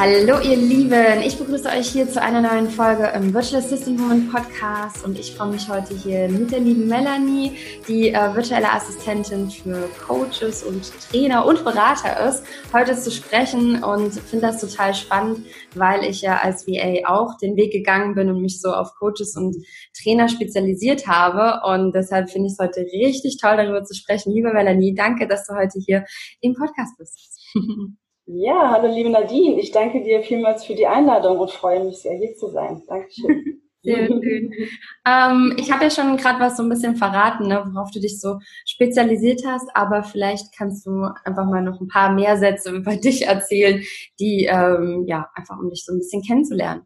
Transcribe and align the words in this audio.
Hallo 0.00 0.38
ihr 0.38 0.56
Lieben, 0.56 1.22
ich 1.26 1.36
begrüße 1.38 1.68
euch 1.70 1.88
hier 1.88 2.08
zu 2.08 2.22
einer 2.22 2.40
neuen 2.40 2.70
Folge 2.70 3.10
im 3.16 3.34
Virtual 3.34 3.60
Assistant 3.60 3.98
Woman 3.98 4.28
Podcast 4.28 5.04
und 5.04 5.18
ich 5.18 5.34
freue 5.34 5.50
mich 5.50 5.68
heute 5.68 5.92
hier 5.92 6.28
mit 6.28 6.52
der 6.52 6.60
lieben 6.60 6.86
Melanie, 6.86 7.56
die 7.88 8.10
äh, 8.10 8.32
virtuelle 8.32 8.72
Assistentin 8.72 9.50
für 9.50 9.88
Coaches 10.06 10.62
und 10.62 10.92
Trainer 11.10 11.44
und 11.44 11.64
Berater 11.64 12.28
ist, 12.28 12.44
heute 12.72 12.96
zu 12.96 13.10
sprechen 13.10 13.82
und 13.82 14.12
finde 14.12 14.46
das 14.46 14.60
total 14.60 14.94
spannend, 14.94 15.44
weil 15.74 16.04
ich 16.04 16.22
ja 16.22 16.36
als 16.36 16.68
VA 16.68 17.08
auch 17.12 17.36
den 17.36 17.56
Weg 17.56 17.72
gegangen 17.72 18.14
bin 18.14 18.30
und 18.30 18.40
mich 18.40 18.60
so 18.60 18.68
auf 18.68 18.94
Coaches 19.00 19.34
und 19.36 19.56
Trainer 20.00 20.28
spezialisiert 20.28 21.08
habe 21.08 21.66
und 21.68 21.92
deshalb 21.92 22.30
finde 22.30 22.46
ich 22.46 22.52
es 22.52 22.64
heute 22.64 22.82
richtig 22.82 23.38
toll, 23.40 23.56
darüber 23.56 23.82
zu 23.82 23.96
sprechen. 23.96 24.32
Liebe 24.32 24.52
Melanie, 24.52 24.94
danke, 24.94 25.26
dass 25.26 25.44
du 25.48 25.56
heute 25.56 25.80
hier 25.84 26.04
im 26.40 26.54
Podcast 26.54 26.96
bist. 26.98 27.18
Ja, 28.30 28.72
hallo 28.72 28.94
liebe 28.94 29.08
Nadine. 29.08 29.58
Ich 29.58 29.70
danke 29.70 30.02
dir 30.02 30.22
vielmals 30.22 30.62
für 30.62 30.74
die 30.74 30.86
Einladung 30.86 31.38
und 31.38 31.50
freue 31.50 31.82
mich 31.82 32.02
sehr, 32.02 32.12
hier 32.18 32.34
zu 32.34 32.48
sein. 32.48 32.82
Dankeschön. 32.86 33.62
Sehr 33.82 34.06
schön. 34.06 34.52
ähm, 35.06 35.56
ich 35.56 35.72
habe 35.72 35.84
ja 35.84 35.90
schon 35.90 36.16
gerade 36.16 36.40
was 36.40 36.56
so 36.56 36.64
ein 36.64 36.68
bisschen 36.68 36.96
verraten, 36.96 37.46
ne, 37.46 37.64
worauf 37.72 37.90
du 37.92 38.00
dich 38.00 38.20
so 38.20 38.38
spezialisiert 38.66 39.42
hast, 39.46 39.70
aber 39.72 40.02
vielleicht 40.02 40.54
kannst 40.54 40.84
du 40.84 41.04
einfach 41.24 41.46
mal 41.46 41.62
noch 41.62 41.80
ein 41.80 41.86
paar 41.86 42.12
mehr 42.12 42.36
Sätze 42.36 42.72
über 42.72 42.96
dich 42.96 43.26
erzählen, 43.26 43.82
die 44.18 44.44
ähm, 44.44 45.04
ja 45.06 45.30
einfach 45.34 45.56
um 45.58 45.70
dich 45.70 45.84
so 45.86 45.92
ein 45.92 45.98
bisschen 45.98 46.22
kennenzulernen. 46.22 46.82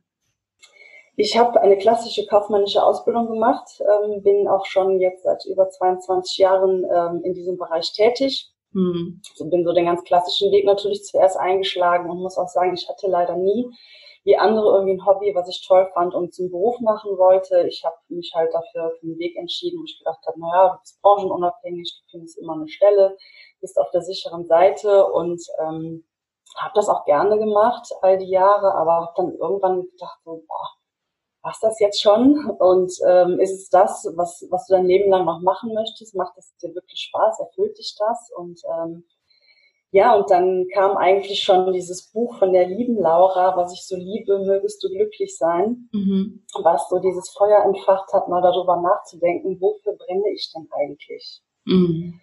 Ich 1.16 1.36
habe 1.36 1.60
eine 1.60 1.78
klassische 1.78 2.26
kaufmännische 2.26 2.84
Ausbildung 2.84 3.26
gemacht, 3.26 3.68
ähm, 3.80 4.22
bin 4.22 4.46
auch 4.46 4.66
schon 4.66 5.00
jetzt 5.00 5.24
seit 5.24 5.44
über 5.46 5.70
22 5.70 6.38
Jahren 6.38 6.84
ähm, 6.84 7.22
in 7.24 7.32
diesem 7.32 7.56
Bereich 7.56 7.92
tätig 7.94 8.51
hm. 8.72 9.20
So 9.34 9.48
bin 9.48 9.64
so 9.64 9.72
den 9.72 9.86
ganz 9.86 10.02
klassischen 10.04 10.50
Weg 10.52 10.64
natürlich 10.64 11.04
zuerst 11.04 11.36
eingeschlagen 11.36 12.10
und 12.10 12.18
muss 12.18 12.38
auch 12.38 12.48
sagen, 12.48 12.74
ich 12.74 12.88
hatte 12.88 13.06
leider 13.06 13.36
nie 13.36 13.70
wie 14.24 14.36
andere 14.36 14.76
irgendwie 14.76 14.94
ein 14.94 15.06
Hobby, 15.06 15.34
was 15.34 15.48
ich 15.48 15.66
toll 15.66 15.90
fand 15.94 16.14
und 16.14 16.34
zum 16.34 16.50
Beruf 16.50 16.78
machen 16.80 17.18
wollte. 17.18 17.66
Ich 17.66 17.82
habe 17.84 17.96
mich 18.08 18.32
halt 18.34 18.52
dafür 18.54 18.92
für 18.98 19.06
den 19.06 19.18
Weg 19.18 19.36
entschieden, 19.36 19.80
wo 19.80 19.84
ich 19.84 19.98
gedacht 19.98 20.24
habe, 20.26 20.38
naja, 20.40 20.68
du 20.68 20.78
bist 20.80 21.02
branchenunabhängig, 21.02 22.02
du 22.02 22.10
findest 22.10 22.38
immer 22.38 22.54
eine 22.54 22.68
Stelle, 22.68 23.16
bist 23.60 23.78
auf 23.78 23.90
der 23.90 24.02
sicheren 24.02 24.46
Seite 24.46 25.06
und 25.06 25.42
ähm, 25.60 26.04
habe 26.56 26.72
das 26.74 26.88
auch 26.88 27.04
gerne 27.04 27.38
gemacht 27.38 27.88
all 28.02 28.18
die 28.18 28.30
Jahre, 28.30 28.74
aber 28.74 28.92
habe 28.92 29.12
dann 29.16 29.34
irgendwann 29.34 29.82
gedacht, 29.82 30.20
so, 30.24 30.44
boah, 30.46 30.68
was 31.42 31.58
das 31.60 31.80
jetzt 31.80 32.00
schon? 32.00 32.50
Und 32.58 32.92
ähm, 33.06 33.40
ist 33.40 33.52
es 33.52 33.68
das, 33.68 34.08
was, 34.16 34.46
was 34.50 34.66
du 34.66 34.74
dein 34.74 34.86
Leben 34.86 35.10
lang 35.10 35.24
noch 35.24 35.40
machen 35.40 35.74
möchtest? 35.74 36.14
Macht 36.14 36.36
es 36.38 36.56
dir 36.56 36.74
wirklich 36.74 37.00
Spaß? 37.00 37.40
Erfüllt 37.40 37.76
dich 37.78 37.96
das? 37.98 38.30
Und 38.36 38.60
ähm, 38.78 39.04
ja, 39.90 40.14
und 40.14 40.30
dann 40.30 40.66
kam 40.72 40.96
eigentlich 40.96 41.42
schon 41.42 41.70
dieses 41.72 42.10
Buch 42.12 42.38
von 42.38 42.52
der 42.52 42.66
lieben 42.66 42.96
Laura, 42.96 43.56
was 43.58 43.74
ich 43.74 43.86
so 43.86 43.94
liebe, 43.94 44.38
mögest 44.38 44.82
du 44.82 44.88
glücklich 44.88 45.36
sein, 45.36 45.90
mhm. 45.92 46.46
was 46.62 46.88
so 46.88 46.98
dieses 46.98 47.28
Feuer 47.28 47.62
entfacht 47.64 48.10
hat, 48.14 48.26
mal 48.28 48.40
darüber 48.40 48.80
nachzudenken, 48.80 49.60
wofür 49.60 49.94
brenne 49.94 50.32
ich 50.32 50.50
denn 50.54 50.66
eigentlich? 50.72 51.42
Mhm. 51.66 52.20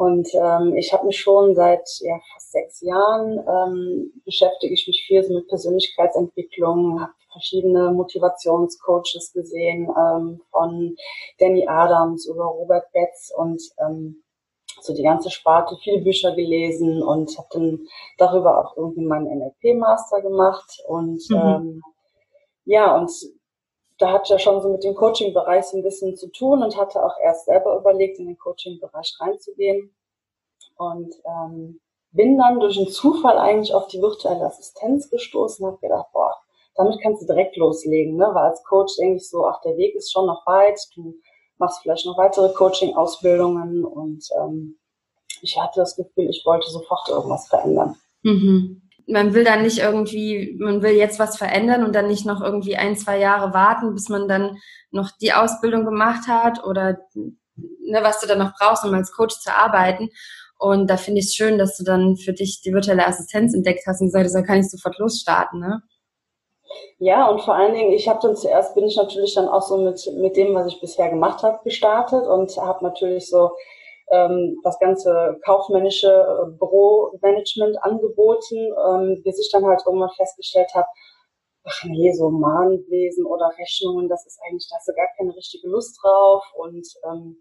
Und 0.00 0.28
ähm, 0.32 0.74
ich 0.76 0.94
habe 0.94 1.04
mich 1.04 1.20
schon 1.20 1.54
seit 1.54 1.86
ja, 2.00 2.18
fast 2.32 2.52
sechs 2.52 2.80
Jahren 2.80 3.38
ähm, 3.38 4.22
beschäftige 4.24 4.72
ich 4.72 4.86
mich 4.86 5.04
viel 5.06 5.22
so 5.22 5.34
mit 5.34 5.46
Persönlichkeitsentwicklung, 5.48 7.02
habe 7.02 7.12
verschiedene 7.30 7.92
Motivationscoaches 7.92 9.30
gesehen, 9.34 9.90
ähm, 9.90 10.40
von 10.50 10.96
Danny 11.38 11.68
Adams 11.68 12.26
über 12.26 12.44
Robert 12.44 12.90
Betz 12.92 13.30
und 13.36 13.60
ähm, 13.78 14.22
so 14.80 14.94
die 14.94 15.02
ganze 15.02 15.28
Sparte, 15.28 15.76
viele 15.82 16.00
Bücher 16.00 16.34
gelesen 16.34 17.02
und 17.02 17.36
habe 17.36 17.48
dann 17.52 17.86
darüber 18.16 18.58
auch 18.58 18.78
irgendwie 18.78 19.04
meinen 19.04 19.26
NLP-Master 19.26 20.22
gemacht 20.22 20.82
und 20.88 21.20
mhm. 21.28 21.36
ähm, 21.36 21.82
ja, 22.64 22.96
und 22.96 23.10
da 24.00 24.20
ich 24.22 24.30
ja 24.30 24.38
schon 24.38 24.60
so 24.60 24.70
mit 24.70 24.82
dem 24.82 24.94
Coaching-Bereich 24.94 25.66
so 25.66 25.76
ein 25.76 25.82
bisschen 25.82 26.16
zu 26.16 26.28
tun 26.32 26.62
und 26.62 26.76
hatte 26.76 27.04
auch 27.04 27.14
erst 27.22 27.44
selber 27.44 27.76
überlegt, 27.76 28.18
in 28.18 28.26
den 28.26 28.38
Coaching-Bereich 28.38 29.16
reinzugehen. 29.20 29.94
Und 30.76 31.14
ähm, 31.26 31.80
bin 32.12 32.38
dann 32.38 32.58
durch 32.58 32.78
einen 32.78 32.88
Zufall 32.88 33.38
eigentlich 33.38 33.74
auf 33.74 33.86
die 33.88 34.00
virtuelle 34.00 34.46
Assistenz 34.46 35.10
gestoßen 35.10 35.64
und 35.64 35.72
habe 35.72 35.80
gedacht, 35.80 36.06
boah, 36.12 36.34
damit 36.74 37.00
kannst 37.02 37.22
du 37.22 37.26
direkt 37.26 37.56
loslegen, 37.56 38.16
ne? 38.16 38.30
Weil 38.32 38.50
als 38.50 38.64
Coach 38.64 38.96
denke 38.96 39.16
ich 39.16 39.28
so, 39.28 39.46
ach, 39.46 39.60
der 39.60 39.76
Weg 39.76 39.94
ist 39.94 40.10
schon 40.10 40.26
noch 40.26 40.46
weit, 40.46 40.80
du 40.96 41.14
machst 41.58 41.82
vielleicht 41.82 42.06
noch 42.06 42.16
weitere 42.16 42.52
Coaching-Ausbildungen 42.52 43.84
und 43.84 44.24
ähm, 44.40 44.78
ich 45.42 45.58
hatte 45.60 45.80
das 45.80 45.94
Gefühl, 45.94 46.30
ich 46.30 46.42
wollte 46.46 46.70
sofort 46.70 47.08
irgendwas 47.08 47.48
verändern. 47.48 47.96
Mhm. 48.22 48.82
Man 49.10 49.34
will 49.34 49.44
dann 49.44 49.62
nicht 49.62 49.78
irgendwie, 49.78 50.56
man 50.58 50.82
will 50.82 50.92
jetzt 50.92 51.18
was 51.18 51.36
verändern 51.36 51.84
und 51.84 51.94
dann 51.94 52.06
nicht 52.06 52.26
noch 52.26 52.40
irgendwie 52.40 52.76
ein, 52.76 52.96
zwei 52.96 53.18
Jahre 53.18 53.52
warten, 53.52 53.92
bis 53.92 54.08
man 54.08 54.28
dann 54.28 54.58
noch 54.90 55.10
die 55.20 55.32
Ausbildung 55.32 55.84
gemacht 55.84 56.28
hat 56.28 56.64
oder 56.64 56.98
ne, 57.56 58.00
was 58.02 58.20
du 58.20 58.26
dann 58.26 58.38
noch 58.38 58.52
brauchst, 58.58 58.84
um 58.84 58.94
als 58.94 59.12
Coach 59.12 59.38
zu 59.40 59.54
arbeiten. 59.54 60.10
Und 60.58 60.90
da 60.90 60.96
finde 60.96 61.20
ich 61.20 61.26
es 61.26 61.34
schön, 61.34 61.58
dass 61.58 61.76
du 61.76 61.84
dann 61.84 62.16
für 62.16 62.32
dich 62.32 62.60
die 62.60 62.72
virtuelle 62.72 63.06
Assistenz 63.06 63.54
entdeckt 63.54 63.84
hast 63.86 64.00
und 64.00 64.08
gesagt 64.08 64.26
hast, 64.26 64.34
da 64.34 64.42
kann 64.42 64.60
ich 64.60 64.70
sofort 64.70 64.98
losstarten, 64.98 65.60
ne? 65.60 65.82
Ja, 66.98 67.26
und 67.28 67.40
vor 67.40 67.54
allen 67.54 67.74
Dingen, 67.74 67.92
ich 67.92 68.08
habe 68.08 68.20
dann 68.22 68.36
zuerst, 68.36 68.74
bin 68.74 68.84
ich 68.84 68.96
natürlich 68.96 69.34
dann 69.34 69.48
auch 69.48 69.62
so 69.62 69.78
mit, 69.78 70.06
mit 70.18 70.36
dem, 70.36 70.54
was 70.54 70.66
ich 70.68 70.80
bisher 70.80 71.08
gemacht 71.08 71.42
habe, 71.42 71.58
gestartet 71.64 72.26
und 72.26 72.54
habe 72.58 72.84
natürlich 72.84 73.28
so 73.28 73.50
ähm, 74.10 74.60
das 74.62 74.78
ganze 74.78 75.38
kaufmännische 75.44 76.08
äh, 76.08 76.50
Büromanagement 76.58 77.82
angeboten, 77.82 78.56
ähm, 78.56 79.22
bis 79.24 79.38
ich 79.38 79.50
dann 79.52 79.64
halt 79.64 79.82
irgendwann 79.86 80.10
festgestellt 80.10 80.70
habe, 80.74 80.88
ach 81.64 81.84
nee, 81.84 82.12
so 82.12 82.30
Mahnwesen 82.30 83.26
oder 83.26 83.50
Rechnungen, 83.58 84.08
das 84.08 84.26
ist 84.26 84.40
eigentlich, 84.46 84.68
da 84.70 84.76
hast 84.76 84.88
du 84.88 84.94
gar 84.94 85.08
keine 85.16 85.34
richtige 85.36 85.68
Lust 85.68 85.98
drauf. 86.02 86.42
Und 86.56 86.86
ähm, 87.04 87.36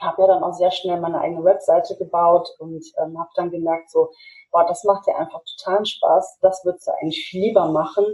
habe 0.00 0.22
ja 0.22 0.28
dann 0.28 0.42
auch 0.42 0.52
sehr 0.52 0.70
schnell 0.70 1.00
meine 1.00 1.20
eigene 1.20 1.44
Webseite 1.44 1.96
gebaut 1.96 2.48
und 2.58 2.84
ähm, 2.98 3.18
habe 3.18 3.30
dann 3.36 3.50
gemerkt, 3.50 3.90
so, 3.90 4.10
boah, 4.50 4.66
das 4.66 4.84
macht 4.84 5.06
dir 5.06 5.16
einfach 5.16 5.40
totalen 5.56 5.84
Spaß, 5.84 6.38
das 6.40 6.64
würdest 6.64 6.86
du 6.86 6.92
eigentlich 7.00 7.30
lieber 7.32 7.68
machen 7.68 8.04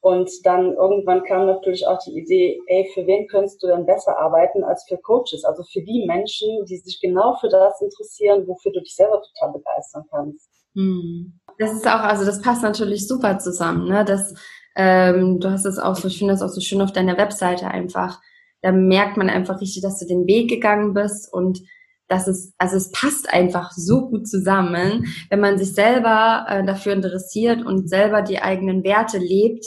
und 0.00 0.30
dann 0.44 0.74
irgendwann 0.74 1.24
kam 1.24 1.46
natürlich 1.46 1.86
auch 1.86 1.98
die 1.98 2.18
Idee, 2.18 2.60
ey, 2.66 2.88
für 2.94 3.06
wen 3.06 3.26
könntest 3.26 3.62
du 3.62 3.66
denn 3.66 3.86
besser 3.86 4.18
arbeiten 4.18 4.62
als 4.62 4.84
für 4.88 4.98
Coaches? 4.98 5.44
Also 5.44 5.64
für 5.64 5.82
die 5.82 6.04
Menschen, 6.06 6.64
die 6.66 6.76
sich 6.76 7.00
genau 7.00 7.36
für 7.40 7.48
das 7.48 7.80
interessieren, 7.80 8.46
wofür 8.46 8.72
du 8.72 8.80
dich 8.80 8.94
selber 8.94 9.20
total 9.22 9.52
begeistern 9.52 10.04
kannst. 10.10 10.48
Hm. 10.74 11.40
Das 11.58 11.72
ist 11.72 11.86
auch, 11.86 12.00
also 12.00 12.24
das 12.24 12.40
passt 12.40 12.62
natürlich 12.62 13.08
super 13.08 13.38
zusammen, 13.38 13.88
ne? 13.88 14.04
Das, 14.04 14.34
ähm, 14.76 15.40
du 15.40 15.50
hast 15.50 15.64
es 15.64 15.78
auch 15.78 15.96
so, 15.96 16.08
ich 16.08 16.18
finde 16.18 16.34
das 16.34 16.42
auch 16.42 16.50
so 16.50 16.60
schön 16.60 16.82
auf 16.82 16.92
deiner 16.92 17.16
Webseite 17.16 17.68
einfach. 17.68 18.20
Da 18.62 18.72
merkt 18.72 19.16
man 19.16 19.30
einfach 19.30 19.60
richtig, 19.60 19.82
dass 19.82 19.98
du 19.98 20.06
den 20.06 20.26
Weg 20.26 20.50
gegangen 20.50 20.92
bist 20.92 21.32
und 21.32 21.60
dass 22.08 22.28
es, 22.28 22.54
also 22.58 22.76
es 22.76 22.92
passt 22.92 23.32
einfach 23.32 23.72
so 23.72 24.08
gut 24.08 24.28
zusammen, 24.28 25.06
wenn 25.30 25.40
man 25.40 25.58
sich 25.58 25.72
selber 25.72 26.46
äh, 26.48 26.64
dafür 26.64 26.92
interessiert 26.92 27.64
und 27.64 27.88
selber 27.88 28.22
die 28.22 28.40
eigenen 28.40 28.84
Werte 28.84 29.18
lebt, 29.18 29.64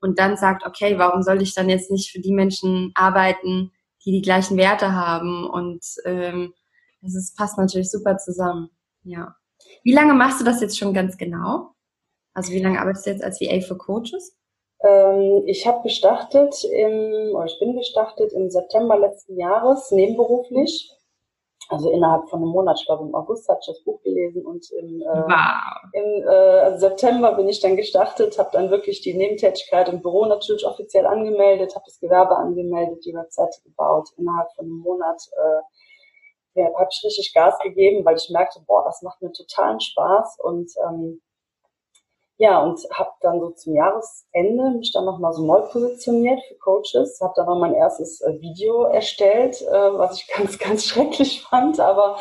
und 0.00 0.18
dann 0.18 0.36
sagt, 0.36 0.66
okay, 0.66 0.98
warum 0.98 1.22
soll 1.22 1.42
ich 1.42 1.54
dann 1.54 1.68
jetzt 1.68 1.90
nicht 1.90 2.10
für 2.10 2.20
die 2.20 2.32
Menschen 2.32 2.92
arbeiten, 2.94 3.72
die 4.04 4.12
die 4.12 4.22
gleichen 4.22 4.56
Werte 4.56 4.94
haben? 4.94 5.48
Und 5.48 5.84
ähm, 6.04 6.54
das 7.02 7.34
passt 7.36 7.58
natürlich 7.58 7.90
super 7.90 8.18
zusammen. 8.18 8.70
Ja. 9.04 9.36
Wie 9.82 9.92
lange 9.92 10.14
machst 10.14 10.40
du 10.40 10.44
das 10.44 10.60
jetzt 10.60 10.78
schon 10.78 10.94
ganz 10.94 11.16
genau? 11.16 11.72
Also 12.34 12.52
wie 12.52 12.62
lange 12.62 12.80
arbeitest 12.80 13.06
du 13.06 13.10
jetzt 13.10 13.24
als 13.24 13.40
VA 13.40 13.60
für 13.60 13.76
Coaches? 13.76 14.36
Ähm, 14.82 15.42
ich 15.46 15.66
habe 15.66 15.82
gestartet 15.82 16.64
im, 16.64 17.34
oder 17.34 17.46
ich 17.46 17.58
bin 17.58 17.76
gestartet 17.76 18.32
im 18.32 18.50
September 18.50 18.98
letzten 18.98 19.38
Jahres 19.38 19.90
nebenberuflich 19.90 20.90
also 21.70 21.88
innerhalb 21.90 22.28
von 22.28 22.40
einem 22.40 22.50
Monat, 22.50 22.78
ich 22.80 22.86
glaube 22.86 23.04
im 23.04 23.14
August 23.14 23.48
hatte 23.48 23.60
ich 23.62 23.66
das 23.68 23.84
Buch 23.84 24.02
gelesen 24.02 24.44
und 24.44 24.68
im, 24.72 25.00
äh, 25.00 25.04
wow. 25.04 25.92
im 25.92 26.28
äh, 26.28 26.78
September 26.78 27.32
bin 27.34 27.48
ich 27.48 27.60
dann 27.60 27.76
gestartet, 27.76 28.38
habe 28.40 28.50
dann 28.52 28.70
wirklich 28.72 29.02
die 29.02 29.14
Nebentätigkeit 29.14 29.88
im 29.88 30.02
Büro 30.02 30.26
natürlich 30.26 30.66
offiziell 30.66 31.06
angemeldet, 31.06 31.76
habe 31.76 31.84
das 31.86 32.00
Gewerbe 32.00 32.36
angemeldet, 32.36 33.04
die 33.04 33.14
Webseite 33.14 33.62
gebaut. 33.62 34.08
Innerhalb 34.16 34.52
von 34.56 34.64
einem 34.64 34.78
Monat 34.78 35.22
äh, 35.36 36.60
ja, 36.60 36.66
habe 36.76 36.88
ich 36.90 37.04
richtig 37.04 37.32
Gas 37.32 37.56
gegeben, 37.60 38.04
weil 38.04 38.16
ich 38.16 38.28
merkte, 38.30 38.60
boah, 38.66 38.82
das 38.84 39.02
macht 39.02 39.22
mir 39.22 39.30
totalen 39.32 39.78
Spaß 39.78 40.38
und 40.42 40.72
ähm, 40.88 41.20
ja, 42.40 42.58
und 42.62 42.80
habe 42.94 43.10
dann 43.20 43.38
so 43.38 43.50
zum 43.50 43.74
Jahresende 43.74 44.70
mich 44.70 44.92
dann 44.94 45.04
nochmal 45.04 45.34
so 45.34 45.44
neu 45.44 45.60
positioniert 45.60 46.40
für 46.48 46.54
Coaches, 46.54 47.20
habe 47.20 47.34
dann 47.36 47.44
noch 47.44 47.58
mein 47.58 47.74
erstes 47.74 48.22
äh, 48.22 48.40
Video 48.40 48.84
erstellt, 48.84 49.60
äh, 49.60 49.98
was 49.98 50.16
ich 50.16 50.26
ganz, 50.34 50.58
ganz 50.58 50.86
schrecklich 50.86 51.42
fand, 51.42 51.78
aber 51.80 52.16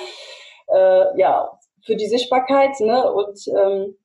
äh, 0.67 1.17
ja, 1.17 1.57
für 1.85 1.95
die 1.95 2.09
Sichtbarkeit, 2.09 2.77
ne? 2.81 3.09
Und 3.13 3.47
ähm, 3.47 3.95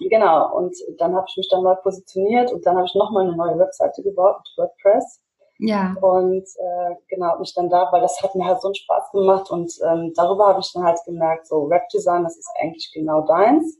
genau, 0.00 0.52
und 0.56 0.76
dann 0.98 1.14
habe 1.14 1.26
ich 1.28 1.36
mich 1.36 1.48
dann 1.48 1.62
neu 1.62 1.76
positioniert 1.76 2.52
und 2.52 2.66
dann 2.66 2.74
habe 2.74 2.86
ich 2.86 2.96
nochmal 2.96 3.28
eine 3.28 3.36
neue 3.36 3.56
Webseite 3.56 4.02
gebaut 4.02 4.38
mit 4.38 4.66
WordPress. 4.66 5.22
Ja. 5.60 5.94
Und 6.00 6.42
äh, 6.42 6.94
genau, 7.08 7.38
mich 7.38 7.54
dann 7.54 7.70
da, 7.70 7.86
weil 7.92 8.00
das 8.00 8.20
hat 8.20 8.34
mir 8.34 8.46
halt 8.46 8.60
so 8.60 8.66
einen 8.66 8.74
Spaß 8.74 9.12
gemacht 9.12 9.48
und 9.52 9.72
ähm, 9.86 10.12
darüber 10.16 10.48
habe 10.48 10.58
ich 10.58 10.72
dann 10.72 10.82
halt 10.82 10.98
gemerkt, 11.06 11.46
so 11.46 11.70
Webdesign, 11.70 12.24
das 12.24 12.36
ist 12.36 12.50
eigentlich 12.60 12.90
genau 12.92 13.20
deins. 13.20 13.78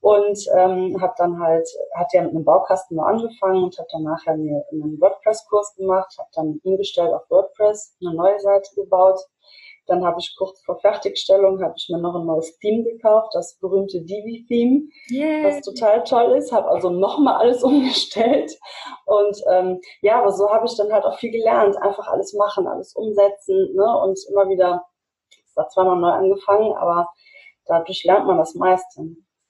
Und 0.00 0.38
ähm, 0.56 1.00
habe 1.00 1.12
dann 1.18 1.38
halt, 1.38 1.68
hat 1.94 2.12
ja 2.12 2.22
mit 2.22 2.30
einem 2.30 2.44
Baukasten 2.44 2.96
nur 2.96 3.06
angefangen 3.06 3.64
und 3.64 3.78
habe 3.78 3.88
dann 3.92 4.02
nachher 4.02 4.36
mir 4.36 4.64
einen 4.72 4.98
WordPress-Kurs 4.98 5.74
gemacht, 5.76 6.14
habe 6.18 6.30
dann 6.34 6.60
umgestellt 6.64 7.12
auf 7.12 7.28
WordPress, 7.28 7.96
eine 8.00 8.14
neue 8.14 8.40
Seite 8.40 8.74
gebaut. 8.74 9.20
Dann 9.86 10.04
habe 10.04 10.20
ich 10.20 10.34
kurz 10.38 10.62
vor 10.64 10.78
Fertigstellung, 10.78 11.62
habe 11.62 11.74
ich 11.76 11.88
mir 11.90 11.98
noch 11.98 12.14
ein 12.14 12.24
neues 12.24 12.56
Theme 12.58 12.84
gekauft, 12.84 13.30
das 13.34 13.58
berühmte 13.60 14.00
Divi-Theme, 14.00 14.88
yeah. 15.10 15.44
was 15.44 15.60
total 15.62 16.04
toll 16.04 16.36
ist. 16.36 16.52
Habe 16.52 16.68
also 16.68 16.90
nochmal 16.90 17.34
alles 17.34 17.62
umgestellt. 17.62 18.52
Und 19.04 19.36
ähm, 19.50 19.80
ja, 20.00 20.20
aber 20.20 20.32
so 20.32 20.48
habe 20.50 20.64
ich 20.64 20.76
dann 20.76 20.92
halt 20.92 21.04
auch 21.04 21.18
viel 21.18 21.32
gelernt. 21.32 21.76
Einfach 21.76 22.08
alles 22.08 22.32
machen, 22.34 22.66
alles 22.66 22.94
umsetzen 22.94 23.74
ne? 23.74 24.00
und 24.02 24.18
immer 24.30 24.48
wieder, 24.48 24.84
es 25.44 25.56
war 25.56 25.68
zweimal 25.68 25.96
neu 25.96 26.10
angefangen, 26.10 26.72
aber 26.72 27.08
dadurch 27.66 28.04
lernt 28.04 28.26
man 28.26 28.38
das 28.38 28.54
meiste. 28.54 29.02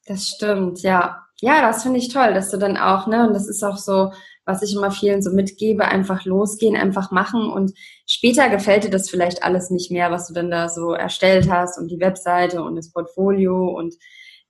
Das 0.06 0.28
stimmt, 0.28 0.82
ja. 0.82 1.26
Ja, 1.42 1.62
das 1.62 1.82
finde 1.82 1.98
ich 1.98 2.08
toll, 2.12 2.34
dass 2.34 2.50
du 2.50 2.58
dann 2.58 2.76
auch, 2.76 3.06
ne, 3.06 3.26
und 3.26 3.32
das 3.32 3.48
ist 3.48 3.62
auch 3.62 3.78
so, 3.78 4.12
was 4.44 4.62
ich 4.62 4.74
immer 4.74 4.90
vielen 4.90 5.22
so 5.22 5.30
mitgebe, 5.30 5.86
einfach 5.86 6.24
losgehen, 6.24 6.76
einfach 6.76 7.10
machen 7.12 7.50
und 7.50 7.72
später 8.06 8.48
gefällt 8.50 8.84
dir 8.84 8.90
das 8.90 9.08
vielleicht 9.08 9.42
alles 9.42 9.70
nicht 9.70 9.90
mehr, 9.90 10.10
was 10.10 10.26
du 10.28 10.34
dann 10.34 10.50
da 10.50 10.68
so 10.68 10.92
erstellt 10.92 11.50
hast 11.50 11.78
und 11.78 11.88
die 11.90 12.00
Webseite 12.00 12.62
und 12.62 12.76
das 12.76 12.92
Portfolio 12.92 13.68
und 13.68 13.94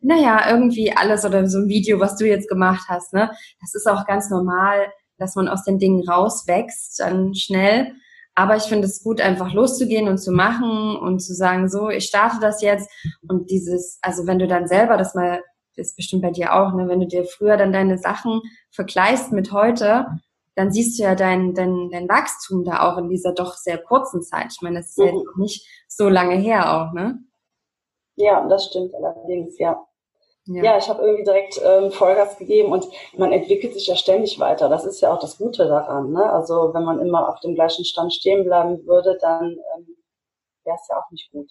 naja, 0.00 0.50
irgendwie 0.50 0.96
alles 0.96 1.24
oder 1.24 1.46
so 1.46 1.58
ein 1.58 1.68
Video, 1.68 2.00
was 2.00 2.16
du 2.16 2.26
jetzt 2.26 2.48
gemacht 2.48 2.86
hast, 2.88 3.12
ne? 3.12 3.30
Das 3.60 3.74
ist 3.74 3.86
auch 3.86 4.06
ganz 4.06 4.30
normal, 4.30 4.90
dass 5.18 5.34
man 5.36 5.48
aus 5.48 5.64
den 5.64 5.78
Dingen 5.78 6.08
rauswächst, 6.08 7.00
dann 7.00 7.34
schnell. 7.34 7.92
Aber 8.40 8.56
ich 8.56 8.62
finde 8.62 8.86
es 8.86 9.02
gut, 9.02 9.20
einfach 9.20 9.52
loszugehen 9.52 10.08
und 10.08 10.16
zu 10.16 10.32
machen 10.32 10.96
und 10.96 11.20
zu 11.20 11.34
sagen, 11.34 11.68
so, 11.68 11.90
ich 11.90 12.06
starte 12.06 12.38
das 12.40 12.62
jetzt. 12.62 12.90
Und 13.28 13.50
dieses, 13.50 13.98
also 14.00 14.26
wenn 14.26 14.38
du 14.38 14.46
dann 14.46 14.66
selber 14.66 14.96
das 14.96 15.14
mal 15.14 15.42
ist 15.76 15.94
bestimmt 15.94 16.22
bei 16.22 16.30
dir 16.30 16.54
auch, 16.54 16.72
ne? 16.72 16.88
wenn 16.88 17.00
du 17.00 17.06
dir 17.06 17.24
früher 17.24 17.58
dann 17.58 17.70
deine 17.70 17.98
Sachen 17.98 18.40
vergleichst 18.70 19.30
mit 19.30 19.52
heute, 19.52 20.06
dann 20.54 20.72
siehst 20.72 20.98
du 20.98 21.02
ja 21.02 21.14
dein, 21.14 21.52
dein, 21.52 21.90
dein 21.90 22.08
Wachstum 22.08 22.64
da 22.64 22.90
auch 22.90 22.96
in 22.96 23.10
dieser 23.10 23.34
doch 23.34 23.56
sehr 23.56 23.76
kurzen 23.76 24.22
Zeit. 24.22 24.52
Ich 24.52 24.62
meine, 24.62 24.78
das 24.78 24.88
ist 24.88 24.98
mhm. 24.98 25.04
ja 25.04 25.22
nicht 25.36 25.66
so 25.86 26.08
lange 26.08 26.36
her 26.36 26.74
auch, 26.74 26.94
ne? 26.94 27.18
Ja, 28.16 28.48
das 28.48 28.66
stimmt 28.66 28.94
allerdings, 28.94 29.58
ja. 29.58 29.86
Ja, 30.50 30.64
ja 30.64 30.78
ich 30.78 30.88
habe 30.88 31.02
irgendwie 31.02 31.24
direkt 31.24 31.60
ähm, 31.64 31.90
Vollgas 31.90 32.36
gegeben 32.36 32.72
und 32.72 32.86
man 33.16 33.32
entwickelt 33.32 33.74
sich 33.74 33.86
ja 33.86 33.96
ständig 33.96 34.38
weiter. 34.40 34.68
Das 34.68 34.84
ist 34.84 35.00
ja 35.00 35.12
auch 35.12 35.20
das 35.20 35.38
Gute 35.38 35.66
daran. 35.66 36.12
Ne? 36.12 36.32
Also 36.32 36.74
wenn 36.74 36.84
man 36.84 36.98
immer 37.00 37.28
auf 37.28 37.40
dem 37.40 37.54
gleichen 37.54 37.84
Stand 37.84 38.12
stehen 38.12 38.44
bleiben 38.44 38.84
würde, 38.86 39.16
dann 39.20 39.50
ähm, 39.50 39.96
wäre 40.64 40.76
es 40.76 40.88
ja 40.88 40.96
auch 40.96 41.10
nicht 41.10 41.30
gut. 41.30 41.50